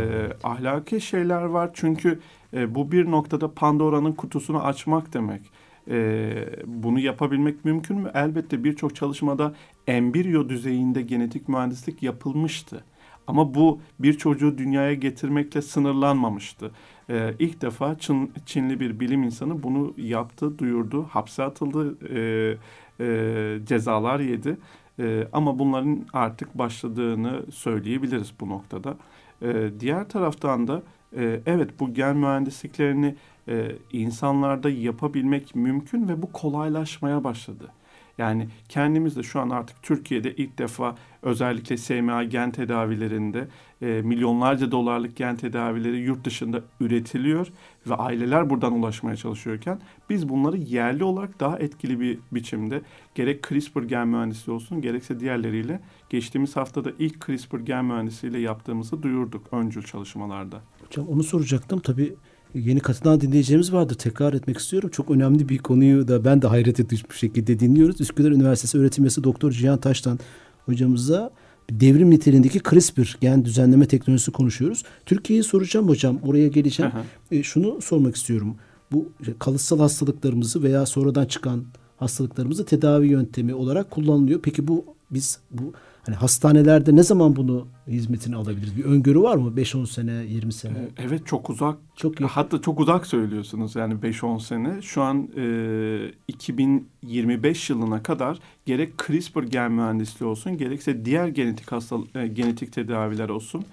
ahlaki 0.44 1.01
şeyler 1.01 1.42
var 1.42 1.70
çünkü 1.74 2.20
e, 2.53 2.75
bu 2.75 2.91
bir 2.91 3.12
noktada 3.12 3.53
Pandora'nın 3.53 4.13
kutusunu 4.13 4.63
açmak 4.63 5.13
demek. 5.13 5.41
Ee, 5.89 6.50
bunu 6.65 7.00
yapabilmek 7.00 7.65
mümkün 7.65 7.98
mü? 7.98 8.12
Elbette 8.13 8.63
birçok 8.63 8.96
çalışmada 8.96 9.53
embriyo 9.88 10.50
düzeyinde 10.50 11.01
genetik 11.01 11.50
mühendislik 11.50 12.03
yapılmıştı. 12.03 12.84
Ama 13.27 13.53
bu 13.53 13.82
bir 14.00 14.13
çocuğu 14.13 14.58
dünyaya 14.58 14.94
getirmekle 14.94 15.62
sınırlanmamıştı. 15.62 16.72
Ee, 17.10 17.34
ilk 17.39 17.62
defa 17.62 18.00
Çin, 18.00 18.32
Çinli 18.46 18.79
bir 18.79 19.00
bilim 19.00 19.24
insanı 19.24 19.63
bunu 19.63 19.94
yaptı, 19.98 20.60
duyurdu, 20.60 21.03
hapse 21.03 21.44
atıldı, 21.44 21.98
e, 22.15 22.58
e, 23.00 23.60
cezalar 23.65 24.20
yedi. 24.20 24.58
E, 25.00 25.27
ama 25.34 25.60
bunların 25.60 26.06
artık 26.13 26.58
başladığını 26.58 27.51
söyleyebiliriz 27.51 28.34
bu 28.39 28.50
noktada. 28.50 28.98
E, 29.41 29.70
diğer 29.79 30.10
taraftan 30.10 30.68
da 30.68 30.84
e, 31.18 31.39
evet 31.46 31.80
bu 31.80 31.94
gen 31.94 32.18
mühendisliklerini 32.18 33.16
e, 33.48 33.72
insanlarda 33.92 34.70
yapabilmek 34.70 35.56
mümkün 35.56 36.08
ve 36.10 36.22
bu 36.22 36.32
kolaylaşmaya 36.32 37.24
başladı. 37.24 37.72
Yani 38.20 38.48
kendimiz 38.70 39.16
de 39.16 39.24
şu 39.24 39.39
an 39.39 39.50
artık 39.50 39.84
Türkiye'de 39.84 40.36
ilk 40.36 40.58
defa 40.58 40.96
özellikle 41.22 41.78
SMA 41.78 42.24
gen 42.24 42.51
tedavilerinde 42.51 43.48
e, 43.82 43.86
milyonlarca 43.86 44.72
dolarlık 44.72 45.16
gen 45.16 45.36
tedavileri 45.36 45.98
yurt 45.98 46.25
dışında 46.25 46.62
üretiliyor 46.80 47.48
ve 47.88 47.96
aileler 47.96 48.50
buradan 48.50 48.74
ulaşmaya 48.74 49.16
çalışıyorken 49.16 49.80
biz 50.10 50.30
bunları 50.30 50.58
yerli 50.58 51.04
olarak 51.04 51.39
daha 51.39 51.60
etkili 51.60 52.00
bir 52.00 52.20
biçimde 52.32 52.82
gerek 53.16 53.44
CRISPR 53.50 53.84
gen 53.84 54.08
mühendisliği 54.08 54.56
olsun 54.56 54.82
gerekse 54.82 55.20
diğerleriyle 55.20 55.80
geçtiğimiz 56.10 56.56
haftada 56.56 56.92
ilk 57.00 57.25
CRISPR 57.25 57.60
gen 57.60 57.86
mühendisiyle 57.86 58.39
yaptığımızı 58.39 59.04
duyurduk 59.04 59.48
öncül 59.51 59.84
çalışmalarda. 59.84 60.62
Hocam 60.89 61.08
onu 61.08 61.24
soracaktım. 61.24 61.79
Tabii 61.79 62.15
yeni 62.53 62.79
katılan 62.79 63.22
dinleyicilerimiz 63.22 63.74
vardı. 63.74 63.96
Tekrar 63.96 64.34
etmek 64.34 64.58
istiyorum. 64.58 64.89
Çok 64.93 65.12
önemli 65.12 65.50
bir 65.50 65.58
konuyu 65.58 66.08
da 66.08 66.25
ben 66.25 66.41
de 66.41 66.48
hayrete 66.48 66.89
düşmüş 66.89 67.19
şekilde 67.19 67.60
dinliyoruz. 67.60 68.01
Üsküdar 68.01 68.31
Üniversitesi 68.31 68.77
öğretim 68.77 69.03
üyesi 69.03 69.24
Doktor 69.24 69.51
Cihan 69.51 69.79
Taş'tan 69.79 70.19
hocamıza 70.65 71.31
devrim 71.72 72.10
niteliğindeki 72.10 72.60
CRISPR 72.69 73.17
gen 73.22 73.46
düzenleme 73.46 73.88
teknolojisi 73.88 74.31
konuşuyoruz. 74.31 74.84
Türkiye'yi 75.05 75.43
soracağım 75.43 75.88
hocam. 75.89 76.19
Oraya 76.24 76.48
geleceğim. 76.48 76.91
E, 77.31 77.43
şunu 77.43 77.81
sormak 77.81 78.15
istiyorum. 78.15 78.55
Bu 78.91 79.10
kalıtsal 79.39 79.79
hastalıklarımızı 79.79 80.63
veya 80.63 80.86
sonradan 80.86 81.25
çıkan 81.25 81.63
hastalıklarımızı 81.98 82.65
tedavi 82.65 83.08
yöntemi 83.08 83.53
olarak 83.53 83.91
kullanılıyor. 83.91 84.39
Peki 84.41 84.67
bu 84.67 84.86
biz 85.12 85.39
bu 85.51 85.74
Hani 86.10 86.18
hastanelerde 86.18 86.96
ne 86.96 87.04
zaman 87.04 87.36
bunu 87.36 87.68
hizmetini 87.88 88.36
alabiliriz? 88.36 88.78
Bir 88.78 88.84
öngörü 88.84 89.22
var 89.22 89.36
mı? 89.36 89.54
5-10 89.58 89.88
sene, 89.88 90.12
20 90.12 90.54
sene? 90.54 90.74
Ee, 90.78 91.04
evet 91.08 91.28
çok 91.28 91.50
uzak. 91.50 91.78
Çok 91.96 92.12
yakın. 92.12 92.34
Hatta 92.34 92.62
çok 92.62 92.80
uzak 92.80 93.08
söylüyorsunuz 93.08 93.75
yani 93.75 93.94
5-10 93.94 94.39
sene. 94.39 94.82
Şu 94.82 95.01
an 95.01 95.30
e, 95.38 96.12
2025 96.28 97.70
yılına 97.70 98.04
kadar 98.04 98.39
gerek 98.66 98.94
CRISPR 99.08 99.44
gen 99.44 99.72
mühendisliği 99.72 100.32
olsun 100.32 100.58
gerekse 100.58 101.06
diğer 101.06 101.28
genetik 101.28 101.72
hastalık 101.72 102.16
e, 102.16 102.28
genetik 102.28 102.74
tedaviler 102.74 103.30
olsun 103.30 103.66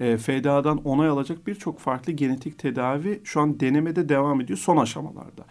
e, 0.00 0.16
FDA'dan 0.16 0.78
onay 0.84 1.08
alacak 1.08 1.46
birçok 1.46 1.78
farklı 1.78 2.12
genetik 2.12 2.58
tedavi 2.58 3.20
şu 3.24 3.40
an 3.40 3.60
denemede 3.60 4.08
devam 4.08 4.40
ediyor 4.40 4.58
son 4.58 4.76
aşamalarda. 4.76 5.44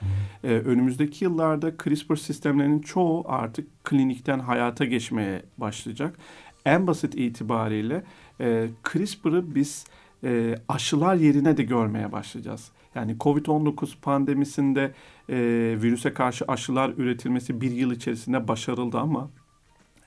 E, 0.43 0.47
önümüzdeki 0.47 1.25
yıllarda 1.25 1.71
CRISPR 1.83 2.15
sistemlerinin 2.15 2.79
çoğu 2.79 3.25
artık 3.27 3.83
klinikten 3.83 4.39
hayata 4.39 4.85
geçmeye 4.85 5.41
başlayacak. 5.57 6.15
En 6.65 6.88
basit 6.88 7.15
itibariyle 7.15 8.03
e, 8.41 8.67
CRISPR'ı 8.91 9.55
biz 9.55 9.85
e, 10.23 10.55
aşılar 10.67 11.15
yerine 11.15 11.57
de 11.57 11.63
görmeye 11.63 12.12
başlayacağız. 12.12 12.71
Yani 12.95 13.17
Covid-19 13.17 14.00
pandemisinde 14.01 14.91
e, 15.29 15.35
virüse 15.81 16.13
karşı 16.13 16.45
aşılar 16.47 16.89
üretilmesi 16.97 17.62
bir 17.62 17.71
yıl 17.71 17.91
içerisinde 17.91 18.47
başarıldı 18.47 19.00
ama 19.00 19.29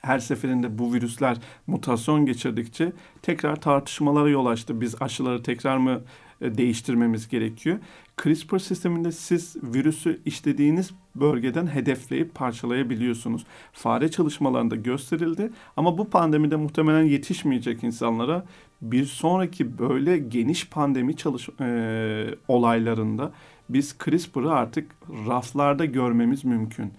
her 0.01 0.19
seferinde 0.19 0.77
bu 0.77 0.93
virüsler 0.93 1.37
mutasyon 1.67 2.25
geçirdikçe 2.25 2.91
tekrar 3.21 3.61
tartışmalara 3.61 4.29
yol 4.29 4.45
açtı. 4.45 4.81
Biz 4.81 5.01
aşıları 5.01 5.43
tekrar 5.43 5.77
mı 5.77 6.01
e, 6.41 6.57
değiştirmemiz 6.57 7.27
gerekiyor? 7.27 7.77
CRISPR 8.23 8.57
sisteminde 8.57 9.11
siz 9.11 9.55
virüsü 9.63 10.21
istediğiniz 10.25 10.91
bölgeden 11.15 11.67
hedefleyip 11.67 12.35
parçalayabiliyorsunuz. 12.35 13.45
Fare 13.73 14.11
çalışmalarında 14.11 14.75
gösterildi 14.75 15.51
ama 15.77 15.97
bu 15.97 16.09
pandemide 16.09 16.55
muhtemelen 16.55 17.03
yetişmeyecek 17.03 17.83
insanlara 17.83 18.45
bir 18.81 19.05
sonraki 19.05 19.79
böyle 19.79 20.17
geniş 20.17 20.69
pandemi 20.69 21.15
çalış 21.15 21.49
e, 21.61 22.35
olaylarında 22.47 23.31
biz 23.69 23.95
CRISPR'ı 24.05 24.51
artık 24.51 24.91
raflarda 25.27 25.85
görmemiz 25.85 26.45
mümkün 26.45 26.93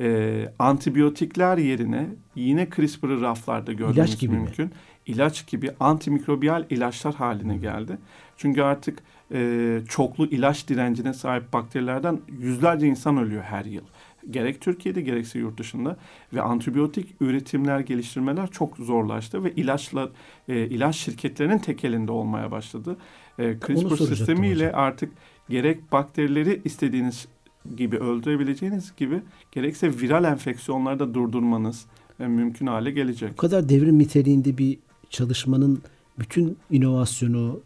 e, 0.00 0.48
antibiyotikler 0.58 1.58
yerine 1.58 2.06
yine 2.34 2.68
CRISPR'ı 2.76 3.20
raflarda 3.20 3.72
görmemiz 3.72 3.96
İlaç 3.96 4.20
gibi 4.20 4.34
mümkün. 4.34 4.64
Mi? 4.64 4.70
İlaç 5.06 5.46
gibi 5.46 5.70
antimikrobiyal 5.80 6.64
ilaçlar 6.70 7.14
haline 7.14 7.56
geldi. 7.56 7.98
Çünkü 8.36 8.62
artık 8.62 8.98
e, 9.32 9.80
çoklu 9.88 10.26
ilaç 10.26 10.68
direncine 10.68 11.14
sahip 11.14 11.52
bakterilerden 11.52 12.20
yüzlerce 12.38 12.86
insan 12.86 13.18
ölüyor 13.18 13.42
her 13.42 13.64
yıl. 13.64 13.84
Gerek 14.30 14.60
Türkiye'de 14.60 15.00
gerekse 15.00 15.38
yurt 15.38 15.58
dışında 15.58 15.96
ve 16.34 16.42
antibiyotik 16.42 17.14
üretimler, 17.20 17.80
geliştirmeler 17.80 18.50
çok 18.50 18.76
zorlaştı 18.76 19.44
ve 19.44 19.52
ilaçlar 19.52 20.08
e, 20.48 20.66
ilaç 20.66 20.96
şirketlerinin 20.96 21.58
tek 21.58 21.84
elinde 21.84 22.12
olmaya 22.12 22.50
başladı. 22.50 22.96
E, 23.38 23.56
CRISPR 23.66 23.96
sistemiyle 23.96 24.72
artık 24.72 25.12
gerek 25.48 25.92
bakterileri 25.92 26.60
istediğiniz 26.64 27.28
gibi 27.76 27.96
öldürebileceğiniz 27.96 28.92
gibi 28.96 29.22
gerekse 29.52 30.00
viral 30.00 30.24
enfeksiyonları 30.24 30.98
da 30.98 31.14
durdurmanız 31.14 31.86
e, 32.20 32.26
mümkün 32.26 32.66
hale 32.66 32.90
gelecek. 32.90 33.32
Bu 33.32 33.36
kadar 33.36 33.68
devrim 33.68 33.98
niteliğinde 33.98 34.58
bir 34.58 34.78
çalışmanın 35.10 35.82
bütün 36.18 36.56
inovasyonu 36.70 37.60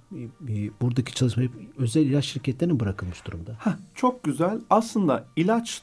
buradaki 0.80 1.14
çalışma 1.14 1.42
özel 1.76 2.06
ilaç 2.06 2.24
şirketlerine 2.24 2.80
bırakılmış 2.80 3.26
durumda. 3.26 3.56
Heh, 3.58 3.76
çok 3.94 4.24
güzel. 4.24 4.60
Aslında 4.70 5.26
ilaç 5.36 5.82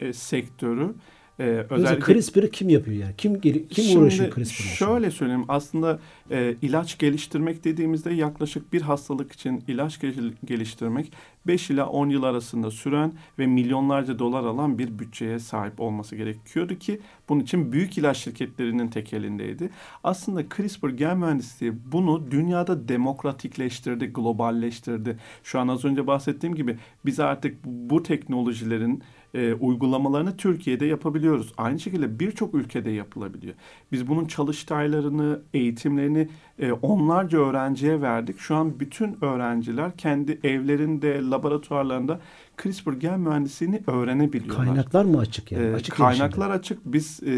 e, 0.00 0.12
sektörü 0.12 0.94
ee, 1.40 1.66
özellikle 1.70 2.12
CRISPR'ı 2.12 2.50
kim 2.50 2.68
yapıyor 2.68 2.96
yani? 2.96 3.14
Kim 3.18 3.40
kim 3.40 3.66
Şimdi, 3.70 3.98
uğraşıyor 3.98 4.34
CRISPR'la? 4.34 4.66
Şöyle 4.66 5.10
söyleyeyim. 5.10 5.44
Aslında 5.48 5.98
e, 6.30 6.54
ilaç 6.62 6.98
geliştirmek 6.98 7.64
dediğimizde 7.64 8.10
yaklaşık 8.10 8.72
bir 8.72 8.82
hastalık 8.82 9.32
için 9.32 9.64
ilaç 9.68 10.00
geliştirmek 10.46 11.12
5 11.46 11.70
ila 11.70 11.86
10 11.86 12.08
yıl 12.08 12.22
arasında 12.22 12.70
süren 12.70 13.12
ve 13.38 13.46
milyonlarca 13.46 14.18
dolar 14.18 14.44
alan 14.44 14.78
bir 14.78 14.98
bütçeye 14.98 15.38
sahip 15.38 15.80
olması 15.80 16.16
gerekiyordu 16.16 16.78
ki 16.78 17.00
bunun 17.28 17.40
için 17.40 17.72
büyük 17.72 17.98
ilaç 17.98 18.16
şirketlerinin 18.16 18.88
tek 18.88 19.12
elindeydi. 19.12 19.70
Aslında 20.04 20.42
CRISPR 20.56 20.88
gen 20.88 21.18
mühendisliği 21.18 21.72
bunu 21.92 22.30
dünyada 22.30 22.88
demokratikleştirdi, 22.88 24.06
globalleştirdi. 24.06 25.16
Şu 25.42 25.60
an 25.60 25.68
az 25.68 25.84
önce 25.84 26.06
bahsettiğim 26.06 26.54
gibi 26.54 26.76
biz 27.06 27.20
artık 27.20 27.64
bu 27.64 28.02
teknolojilerin 28.02 29.02
e, 29.34 29.54
uygulamalarını 29.54 30.36
Türkiye'de 30.36 30.86
yapabiliyoruz. 30.86 31.52
Aynı 31.56 31.80
şekilde 31.80 32.20
birçok 32.20 32.54
ülkede 32.54 32.90
yapılabiliyor. 32.90 33.54
Biz 33.92 34.08
bunun 34.08 34.26
çalıştaylarını, 34.26 35.40
eğitimlerini 35.54 36.28
e, 36.58 36.72
onlarca 36.72 37.38
öğrenciye 37.38 38.00
verdik. 38.00 38.38
Şu 38.38 38.56
an 38.56 38.80
bütün 38.80 39.24
öğrenciler 39.24 39.96
kendi 39.96 40.38
evlerinde, 40.44 41.20
laboratuvarlarında 41.30 42.20
CRISPR 42.62 42.92
gen 42.92 43.20
mühendisliğini 43.20 43.82
öğrenebiliyorlar. 43.86 44.66
Kaynaklar 44.66 45.04
mı 45.04 45.18
açık 45.18 45.52
yani? 45.52 45.66
Ee, 45.66 45.74
açık 45.74 45.96
kaynaklar 45.96 46.50
açık. 46.50 46.78
Biz 46.84 47.22
e, 47.22 47.34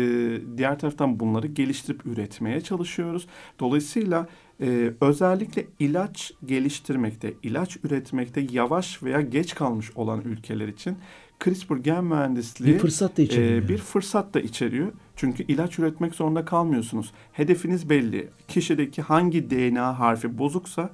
diğer 0.57 0.79
taraftan 0.79 1.21
bunları 1.21 1.47
geliştirip 1.47 2.07
üretmeye 2.07 2.61
çalışıyoruz. 2.61 3.27
Dolayısıyla 3.61 4.27
e, 4.61 4.93
özellikle 5.01 5.67
ilaç 5.79 6.33
geliştirmekte, 6.47 7.35
ilaç 7.43 7.77
üretmekte 7.85 8.47
yavaş 8.51 9.03
veya 9.03 9.21
geç 9.21 9.55
kalmış 9.55 9.97
olan 9.97 10.21
ülkeler 10.21 10.69
için 10.69 10.97
CRISPR 11.45 11.77
gen 11.77 12.05
mühendisliği 12.05 12.75
bir 12.75 12.79
fırsat 12.79 13.17
da 13.17 13.23
içeriyor. 13.23 13.63
E, 13.63 13.69
bir 13.69 13.79
fırsat 13.79 14.35
da 14.35 14.41
içeriyor. 14.41 14.93
Çünkü 15.17 15.43
ilaç 15.43 15.79
üretmek 15.79 16.15
zorunda 16.15 16.45
kalmıyorsunuz. 16.45 17.13
Hedefiniz 17.33 17.91
belli. 17.91 18.29
Kişideki 18.49 19.03
hangi 19.03 19.51
DNA 19.51 19.99
harfi 19.99 20.39
bozuksa 20.39 20.91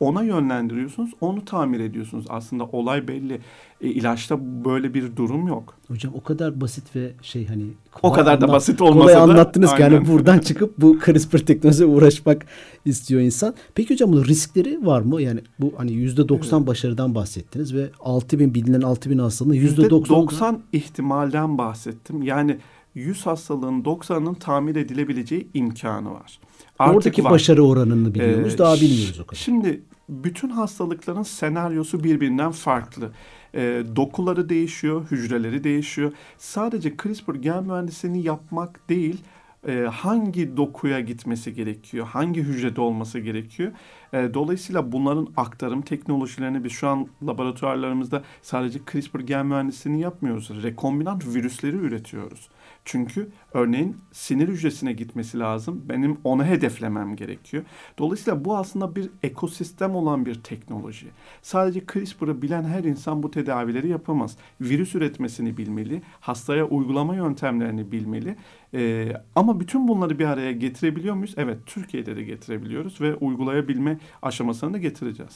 ona 0.00 0.22
yönlendiriyorsunuz, 0.22 1.10
onu 1.20 1.44
tamir 1.44 1.80
ediyorsunuz. 1.80 2.24
Aslında 2.28 2.64
olay 2.64 3.08
belli. 3.08 3.40
E, 3.80 3.88
ilaçta 3.88 4.38
böyle 4.64 4.94
bir 4.94 5.16
durum 5.16 5.48
yok. 5.48 5.74
Hocam 5.88 6.12
o 6.14 6.22
kadar 6.22 6.60
basit 6.60 6.96
ve 6.96 7.12
şey 7.22 7.46
hani 7.46 7.64
o 8.02 8.12
kadar 8.12 8.34
anlat, 8.34 8.48
da 8.48 8.52
basit 8.52 8.82
olmasa 8.82 9.00
kolay 9.00 9.14
da 9.14 9.20
anlattınız 9.20 9.74
ki 9.74 9.82
yani 9.82 10.08
buradan 10.08 10.38
çıkıp 10.38 10.78
bu 10.78 10.98
CRISPR 11.04 11.38
teknolojisiyle 11.38 11.90
uğraşmak 11.90 12.46
istiyor 12.84 13.20
insan. 13.20 13.54
Peki 13.74 13.94
hocam 13.94 14.12
bunun 14.12 14.24
riskleri 14.24 14.86
var 14.86 15.00
mı? 15.00 15.22
Yani 15.22 15.40
bu 15.58 15.72
hani 15.76 15.92
yüzde 15.92 16.28
doksan 16.28 16.66
başarıdan 16.66 17.14
bahsettiniz 17.14 17.74
ve 17.74 17.90
altı 18.00 18.38
bin 18.38 18.54
bilinen 18.54 18.80
altı 18.80 19.10
bin 19.10 19.18
hastalığın 19.18 19.52
yüzde 19.52 19.90
doksan 19.90 20.62
ihtimalden 20.72 21.58
bahsettim. 21.58 22.22
Yani 22.22 22.58
100 22.94 23.26
hastalığın 23.26 23.82
90'ının 23.82 24.34
tamir 24.34 24.76
edilebileceği 24.76 25.48
imkanı 25.54 26.10
var. 26.10 26.38
Artık 26.78 26.96
Oradaki 26.96 27.24
var. 27.24 27.30
başarı 27.30 27.64
oranını 27.64 28.14
biliyoruz, 28.14 28.54
ee, 28.54 28.58
daha 28.58 28.74
bilmiyoruz 28.74 29.20
o 29.20 29.26
kadar. 29.26 29.40
Şimdi 29.40 29.82
bütün 30.08 30.48
hastalıkların 30.48 31.22
senaryosu 31.22 32.04
birbirinden 32.04 32.50
farklı. 32.50 33.12
E, 33.54 33.82
dokuları 33.96 34.48
değişiyor, 34.48 35.10
hücreleri 35.10 35.64
değişiyor. 35.64 36.12
Sadece 36.38 36.96
CRISPR 37.02 37.34
gen 37.34 37.64
mühendisliğini 37.64 38.22
yapmak 38.22 38.88
değil, 38.88 39.22
e, 39.68 39.72
hangi 39.92 40.56
dokuya 40.56 41.00
gitmesi 41.00 41.54
gerekiyor, 41.54 42.06
hangi 42.06 42.42
hücrede 42.42 42.80
olması 42.80 43.18
gerekiyor. 43.18 43.72
E, 44.12 44.34
dolayısıyla 44.34 44.92
bunların 44.92 45.28
aktarım 45.36 45.82
teknolojilerini 45.82 46.64
biz 46.64 46.72
şu 46.72 46.88
an 46.88 47.08
laboratuvarlarımızda 47.26 48.22
sadece 48.42 48.78
CRISPR 48.92 49.20
gen 49.20 49.46
mühendisliğini 49.46 50.00
yapmıyoruz. 50.00 50.62
Rekombinant 50.62 51.26
virüsleri 51.26 51.76
üretiyoruz 51.76 52.48
Çünkü 52.84 53.28
örneğin 53.52 53.96
sinir 54.12 54.48
hücresine 54.48 54.92
gitmesi 54.92 55.38
lazım. 55.38 55.82
Benim 55.88 56.18
onu 56.24 56.44
hedeflemem 56.44 57.16
gerekiyor. 57.16 57.64
Dolayısıyla 57.98 58.44
bu 58.44 58.56
aslında 58.56 58.96
bir 58.96 59.10
ekosistem 59.22 59.94
olan 59.94 60.26
bir 60.26 60.34
teknoloji. 60.34 61.06
Sadece 61.42 61.82
CRISPR'ı 61.92 62.42
bilen 62.42 62.64
her 62.64 62.84
insan 62.84 63.22
bu 63.22 63.30
tedavileri 63.30 63.88
yapamaz. 63.88 64.36
Virüs 64.60 64.94
üretmesini 64.94 65.56
bilmeli, 65.56 66.02
hastaya 66.20 66.64
uygulama 66.64 67.14
yöntemlerini 67.16 67.92
bilmeli. 67.92 68.36
Ee, 68.74 69.12
ama 69.34 69.60
bütün 69.60 69.88
bunları 69.88 70.18
bir 70.18 70.24
araya 70.24 70.52
getirebiliyor 70.52 71.14
muyuz? 71.14 71.34
Evet, 71.36 71.58
Türkiye'de 71.66 72.16
de 72.16 72.22
getirebiliyoruz 72.22 73.00
ve 73.00 73.14
uygulayabilme 73.14 73.97
aşamasını 74.22 74.74
da 74.74 74.78
getireceğiz. 74.78 75.34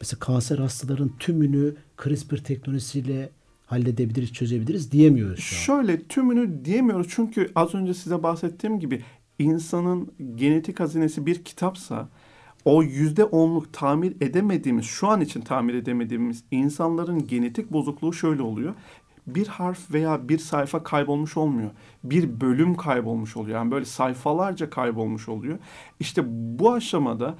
Mesela 0.00 0.18
kanser 0.18 0.58
hastaların 0.58 1.10
tümünü 1.18 1.74
CRISPR 2.04 2.36
teknolojisiyle 2.36 3.30
halledebiliriz, 3.66 4.32
çözebiliriz 4.32 4.92
diyemiyoruz 4.92 5.38
şu 5.38 5.72
an. 5.74 5.82
Şöyle 5.82 6.02
tümünü 6.02 6.64
diyemiyoruz 6.64 7.06
çünkü 7.10 7.50
az 7.54 7.74
önce 7.74 7.94
size 7.94 8.22
bahsettiğim 8.22 8.80
gibi 8.80 9.02
insanın 9.38 10.12
genetik 10.34 10.80
hazinesi 10.80 11.26
bir 11.26 11.44
kitapsa 11.44 12.08
o 12.64 12.82
yüzde 12.82 13.24
onluk 13.24 13.72
tamir 13.72 14.16
edemediğimiz, 14.20 14.84
şu 14.84 15.08
an 15.08 15.20
için 15.20 15.40
tamir 15.40 15.74
edemediğimiz 15.74 16.44
insanların 16.50 17.26
genetik 17.26 17.72
bozukluğu 17.72 18.12
şöyle 18.12 18.42
oluyor. 18.42 18.74
Bir 19.26 19.46
harf 19.46 19.90
veya 19.92 20.28
bir 20.28 20.38
sayfa 20.38 20.82
kaybolmuş 20.82 21.36
olmuyor. 21.36 21.70
Bir 22.04 22.40
bölüm 22.40 22.74
kaybolmuş 22.74 23.36
oluyor. 23.36 23.58
Yani 23.58 23.70
böyle 23.70 23.84
sayfalarca 23.84 24.70
kaybolmuş 24.70 25.28
oluyor. 25.28 25.58
İşte 26.00 26.22
bu 26.58 26.72
aşamada 26.72 27.34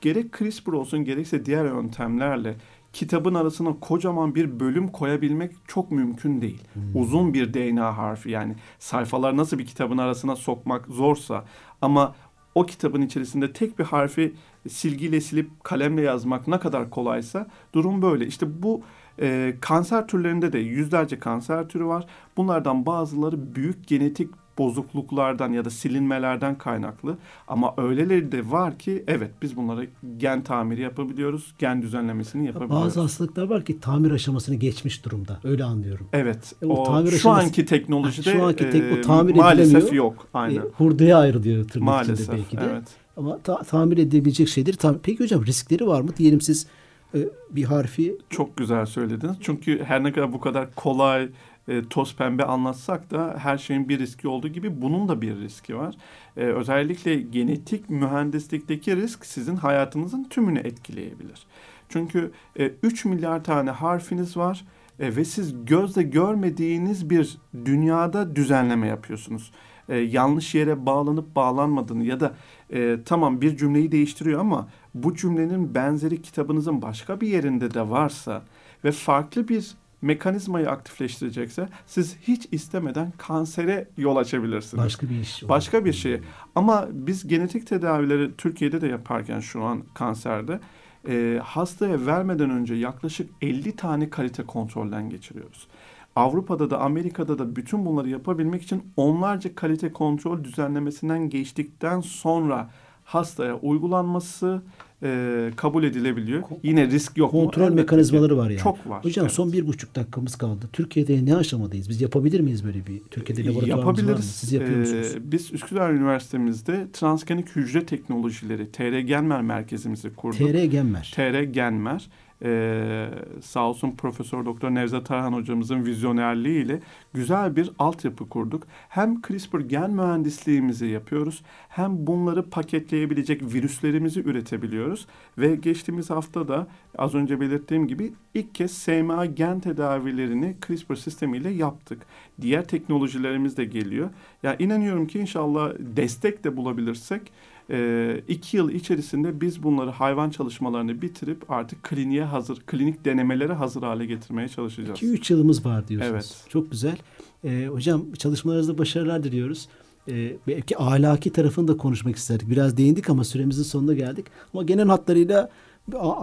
gerek 0.00 0.32
CRISPR 0.38 0.72
olsun 0.72 1.04
gerekse 1.04 1.46
diğer 1.46 1.64
yöntemlerle 1.64 2.56
kitabın 2.92 3.34
arasına 3.34 3.80
kocaman 3.80 4.34
bir 4.34 4.60
bölüm 4.60 4.88
koyabilmek 4.88 5.52
çok 5.68 5.90
mümkün 5.90 6.40
değil. 6.40 6.60
Hmm. 6.72 6.82
Uzun 6.94 7.34
bir 7.34 7.54
DNA 7.54 7.98
harfi 7.98 8.30
yani 8.30 8.54
sayfalar 8.78 9.36
nasıl 9.36 9.58
bir 9.58 9.66
kitabın 9.66 9.98
arasına 9.98 10.36
sokmak 10.36 10.86
zorsa 10.86 11.44
ama 11.82 12.14
o 12.54 12.66
kitabın 12.66 13.02
içerisinde 13.02 13.52
tek 13.52 13.78
bir 13.78 13.84
harfi 13.84 14.34
silgiyle 14.68 15.20
silip 15.20 15.64
kalemle 15.64 16.02
yazmak 16.02 16.48
ne 16.48 16.58
kadar 16.58 16.90
kolaysa 16.90 17.46
durum 17.72 18.02
böyle. 18.02 18.26
İşte 18.26 18.62
bu 18.62 18.82
e, 19.20 19.54
kanser 19.60 20.08
türlerinde 20.08 20.52
de 20.52 20.58
yüzlerce 20.58 21.18
kanser 21.18 21.68
türü 21.68 21.86
var. 21.86 22.06
Bunlardan 22.36 22.86
bazıları 22.86 23.54
büyük 23.54 23.88
genetik 23.88 24.30
bozukluklardan 24.58 25.52
ya 25.52 25.64
da 25.64 25.70
silinmelerden 25.70 26.58
kaynaklı. 26.58 27.16
Ama 27.48 27.74
öyleleri 27.76 28.32
de 28.32 28.50
var 28.50 28.78
ki 28.78 29.04
evet 29.06 29.30
biz 29.42 29.56
bunları 29.56 29.88
gen 30.16 30.42
tamiri 30.42 30.80
yapabiliyoruz. 30.80 31.54
Gen 31.58 31.82
düzenlemesini 31.82 32.46
yapabiliyoruz. 32.46 32.84
Bazı 32.84 33.00
hastalıklar 33.00 33.42
var 33.50 33.64
ki 33.64 33.80
tamir 33.80 34.10
aşamasını 34.10 34.54
geçmiş 34.54 35.04
durumda. 35.04 35.40
Öyle 35.44 35.64
anlıyorum. 35.64 36.08
Evet. 36.12 36.54
E, 36.62 36.66
o, 36.66 36.72
o 36.72 36.84
tamir 36.84 37.10
şu 37.10 37.16
aşaması, 37.16 37.46
anki 37.46 37.64
teknolojide 37.66 38.32
şu 38.32 38.44
anki 38.44 38.70
tek, 38.70 38.98
o 38.98 39.00
tamir 39.00 39.34
e, 39.34 39.36
maalesef 39.36 39.92
yok. 39.92 40.26
Aynen. 40.34 40.60
E, 40.60 40.64
hurdaya 40.78 41.18
ayrılıyor 41.18 41.68
tırnak 41.68 41.86
maalesef, 41.86 42.28
belki 42.28 42.56
de. 42.56 42.62
Evet. 42.72 42.84
Ama 43.16 43.38
ta, 43.38 43.62
tamir 43.62 43.98
edebilecek 43.98 44.48
şeydir. 44.48 44.74
Tam, 44.74 44.98
peki 45.02 45.24
hocam 45.24 45.46
riskleri 45.46 45.86
var 45.86 46.00
mı? 46.00 46.10
Diyelim 46.16 46.40
siz 46.40 46.66
e, 47.14 47.18
bir 47.50 47.64
harfi... 47.64 48.16
Çok 48.30 48.56
güzel 48.56 48.86
söylediniz. 48.86 49.36
Çünkü 49.40 49.84
her 49.84 50.04
ne 50.04 50.12
kadar 50.12 50.32
bu 50.32 50.40
kadar 50.40 50.74
kolay 50.74 51.28
e, 51.68 51.82
toz 51.82 52.16
pembe 52.16 52.44
anlatsak 52.44 53.10
da 53.10 53.36
her 53.38 53.58
şeyin 53.58 53.88
bir 53.88 53.98
riski 53.98 54.28
olduğu 54.28 54.48
gibi 54.48 54.82
bunun 54.82 55.08
da 55.08 55.20
bir 55.22 55.36
riski 55.36 55.76
var. 55.76 55.94
E, 56.36 56.40
özellikle 56.40 57.16
genetik 57.16 57.90
mühendislikteki 57.90 58.96
risk 58.96 59.26
sizin 59.26 59.56
hayatınızın 59.56 60.24
tümünü 60.24 60.58
etkileyebilir. 60.58 61.46
Çünkü 61.88 62.32
e, 62.58 62.72
3 62.82 63.04
milyar 63.04 63.44
tane 63.44 63.70
harfiniz 63.70 64.36
var 64.36 64.64
e, 65.00 65.16
ve 65.16 65.24
siz 65.24 65.64
gözle 65.64 66.02
görmediğiniz 66.02 67.10
bir 67.10 67.38
dünyada 67.64 68.36
düzenleme 68.36 68.86
yapıyorsunuz. 68.86 69.52
E, 69.88 69.96
yanlış 69.96 70.54
yere 70.54 70.86
bağlanıp 70.86 71.36
bağlanmadığını 71.36 72.04
ya 72.04 72.20
da 72.20 72.34
e, 72.72 72.98
tamam 73.04 73.40
bir 73.40 73.56
cümleyi 73.56 73.92
değiştiriyor 73.92 74.40
ama 74.40 74.68
bu 74.94 75.14
cümlenin 75.14 75.74
benzeri 75.74 76.22
kitabınızın 76.22 76.82
başka 76.82 77.20
bir 77.20 77.28
yerinde 77.28 77.74
de 77.74 77.90
varsa 77.90 78.42
ve 78.84 78.92
farklı 78.92 79.48
bir 79.48 79.74
mekanizmayı 80.06 80.70
aktifleştirecekse 80.70 81.68
siz 81.86 82.16
hiç 82.22 82.48
istemeden 82.52 83.12
kansere 83.18 83.88
yol 83.96 84.16
açabilirsiniz. 84.16 84.84
Başka 84.84 85.08
bir 85.08 85.20
iş. 85.20 85.48
Başka 85.48 85.84
bir 85.84 85.92
şey. 85.92 86.20
Ama 86.54 86.88
biz 86.92 87.28
genetik 87.28 87.66
tedavileri 87.66 88.36
Türkiye'de 88.36 88.80
de 88.80 88.86
yaparken 88.86 89.40
şu 89.40 89.64
an 89.64 89.82
kanserde 89.94 90.60
e, 91.08 91.40
hastaya 91.44 92.06
vermeden 92.06 92.50
önce 92.50 92.74
yaklaşık 92.74 93.30
50 93.42 93.76
tane 93.76 94.10
kalite 94.10 94.42
kontrolden 94.42 95.10
geçiriyoruz. 95.10 95.68
Avrupa'da 96.16 96.70
da 96.70 96.80
Amerika'da 96.80 97.38
da 97.38 97.56
bütün 97.56 97.86
bunları 97.86 98.08
yapabilmek 98.08 98.62
için 98.62 98.92
onlarca 98.96 99.54
kalite 99.54 99.92
kontrol 99.92 100.44
düzenlemesinden 100.44 101.30
geçtikten 101.30 102.00
sonra 102.00 102.70
hastaya 103.06 103.56
uygulanması 103.56 104.62
e, 105.02 105.50
kabul 105.56 105.84
edilebiliyor. 105.84 106.42
Ko- 106.42 106.58
Yine 106.62 106.86
risk 106.86 107.16
yok 107.18 107.30
Kontrol 107.30 107.68
mu? 107.68 107.74
mekanizmaları 107.74 108.36
var 108.36 108.50
yani. 108.50 108.60
Çok 108.62 108.86
var. 108.88 109.04
Hocam 109.04 109.24
evet. 109.24 109.34
son 109.34 109.52
bir 109.52 109.66
buçuk 109.66 109.94
dakikamız 109.96 110.36
kaldı. 110.36 110.66
Türkiye'de 110.72 111.24
ne 111.24 111.36
aşamadayız? 111.36 111.88
Biz 111.88 112.00
yapabilir 112.00 112.40
miyiz 112.40 112.64
böyle 112.64 112.86
bir? 112.86 113.00
Türkiye'de 113.10 113.42
laboratuvarımız 113.44 113.68
Yapabiliriz. 113.78 114.08
var 114.10 114.16
mı? 114.16 114.22
Siz 114.22 114.52
yapıyor 114.52 114.78
musunuz? 114.78 115.12
Ee, 115.16 115.32
biz 115.32 115.52
Üsküdar 115.52 115.92
Üniversitemizde 115.92 116.86
transgenik 116.92 117.56
hücre 117.56 117.86
teknolojileri 117.86 118.72
TR 118.72 118.98
Genmer 118.98 119.42
merkezimizi 119.42 120.14
kurduk. 120.14 120.38
TR 120.38 120.64
Genmer. 120.64 121.12
TR 121.16 121.42
Genmer 121.42 122.08
e, 122.42 123.08
sağ 123.42 123.68
olsun 123.68 123.90
Profesör 123.90 124.44
Doktor 124.44 124.70
Nevzat 124.70 125.06
Tarhan 125.06 125.32
hocamızın 125.32 125.84
vizyonerliğiyle 125.84 126.80
güzel 127.14 127.56
bir 127.56 127.70
altyapı 127.78 128.28
kurduk. 128.28 128.66
Hem 128.88 129.22
CRISPR 129.22 129.60
gen 129.60 129.90
mühendisliğimizi 129.90 130.86
yapıyoruz 130.86 131.42
hem 131.68 132.06
bunları 132.06 132.50
paketleyebilecek 132.50 133.42
virüslerimizi 133.54 134.20
üretebiliyoruz 134.20 135.06
ve 135.38 135.56
geçtiğimiz 135.56 136.10
hafta 136.10 136.48
da 136.48 136.66
az 136.98 137.14
önce 137.14 137.40
belirttiğim 137.40 137.88
gibi 137.88 138.12
ilk 138.34 138.54
kez 138.54 138.72
SMA 138.72 139.26
gen 139.26 139.60
tedavilerini 139.60 140.56
CRISPR 140.66 140.94
sistemiyle 140.94 141.50
yaptık. 141.50 142.02
Diğer 142.40 142.68
teknolojilerimiz 142.68 143.56
de 143.56 143.64
geliyor. 143.64 144.10
Ya 144.42 144.50
yani 144.50 144.62
inanıyorum 144.62 145.06
ki 145.06 145.18
inşallah 145.18 145.72
destek 145.78 146.44
de 146.44 146.56
bulabilirsek 146.56 147.32
e, 147.70 148.20
iki 148.28 148.56
yıl 148.56 148.70
içerisinde 148.70 149.40
biz 149.40 149.62
bunları 149.62 149.90
hayvan 149.90 150.30
çalışmalarını 150.30 151.02
bitirip 151.02 151.50
artık 151.50 151.82
kliniğe 151.82 152.24
hazır, 152.24 152.60
klinik 152.66 153.04
denemelere 153.04 153.52
hazır 153.52 153.82
hale 153.82 154.06
getirmeye 154.06 154.48
çalışacağız. 154.48 155.02
2-3 155.02 155.32
yılımız 155.32 155.66
var 155.66 155.88
diyorsunuz. 155.88 156.14
Evet. 156.14 156.44
Çok 156.48 156.70
güzel. 156.70 156.96
E, 157.44 157.66
hocam 157.66 158.12
çalışmalarınızda 158.12 158.78
başarılar 158.78 159.24
diliyoruz. 159.24 159.68
E, 160.08 160.36
belki 160.46 160.78
ahlaki 160.78 161.32
tarafını 161.32 161.68
da 161.68 161.76
konuşmak 161.76 162.16
isterdik. 162.16 162.50
Biraz 162.50 162.76
değindik 162.76 163.10
ama 163.10 163.24
süremizin 163.24 163.62
sonuna 163.62 163.94
geldik. 163.94 164.26
Ama 164.54 164.62
genel 164.62 164.86
hatlarıyla 164.86 165.50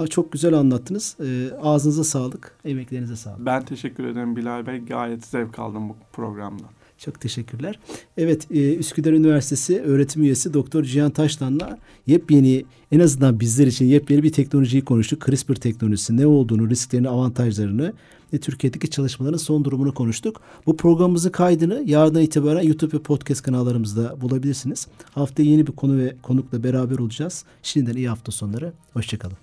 çok 0.10 0.32
güzel 0.32 0.54
anlattınız. 0.54 1.18
E, 1.20 1.56
ağzınıza 1.62 2.04
sağlık, 2.04 2.56
emeklerinize 2.66 3.16
sağlık. 3.16 3.46
Ben 3.46 3.66
teşekkür 3.66 4.04
ederim 4.04 4.36
Bilal 4.36 4.68
Bey. 4.68 4.80
Gayet 4.80 5.26
zevk 5.26 5.60
aldım 5.60 5.90
bu 5.90 5.96
programdan. 6.14 6.70
Çok 6.98 7.22
teşekkürler. 7.22 7.80
Evet 8.18 8.48
e, 8.52 8.76
Üsküdar 8.76 9.14
Üniversitesi 9.14 9.82
öğretim 9.82 10.24
üyesi 10.24 10.54
Doktor 10.54 10.84
Cihan 10.84 11.12
Taşlan'la 11.12 11.80
yepyeni 12.08 12.66
en 12.92 13.00
azından 13.00 13.40
bizler 13.40 13.68
için 13.68 13.86
yepyeni 13.86 14.24
bir 14.24 14.32
teknolojiyi 14.32 14.86
konuştuk. 14.86 15.26
CRISPR 15.26 15.56
teknolojisi 15.56 16.18
ne 16.18 16.28
olduğunu, 16.28 16.70
risklerini, 16.70 17.10
avantajlarını 17.10 17.94
ve 18.34 18.38
Türkiye'deki 18.38 18.90
çalışmaların 18.90 19.38
son 19.38 19.66
durumunu 19.66 19.94
konuştuk. 19.94 20.42
Bu 20.66 20.78
programımızın 20.78 21.30
kaydını 21.30 21.84
yarından 21.86 22.22
itibaren 22.22 22.64
YouTube 22.64 22.98
ve 22.98 23.02
podcast 23.02 23.42
kanallarımızda 23.42 24.22
bulabilirsiniz. 24.22 24.88
Haftaya 25.12 25.50
yeni 25.50 25.68
bir 25.68 25.72
konu 25.72 25.98
ve 25.98 26.16
konukla 26.24 26.64
beraber 26.64 27.00
olacağız. 27.00 27.46
Şimdiden 27.64 27.98
iyi 27.98 28.10
hafta 28.10 28.32
sonları. 28.32 28.74
Hoşçakalın. 28.94 29.43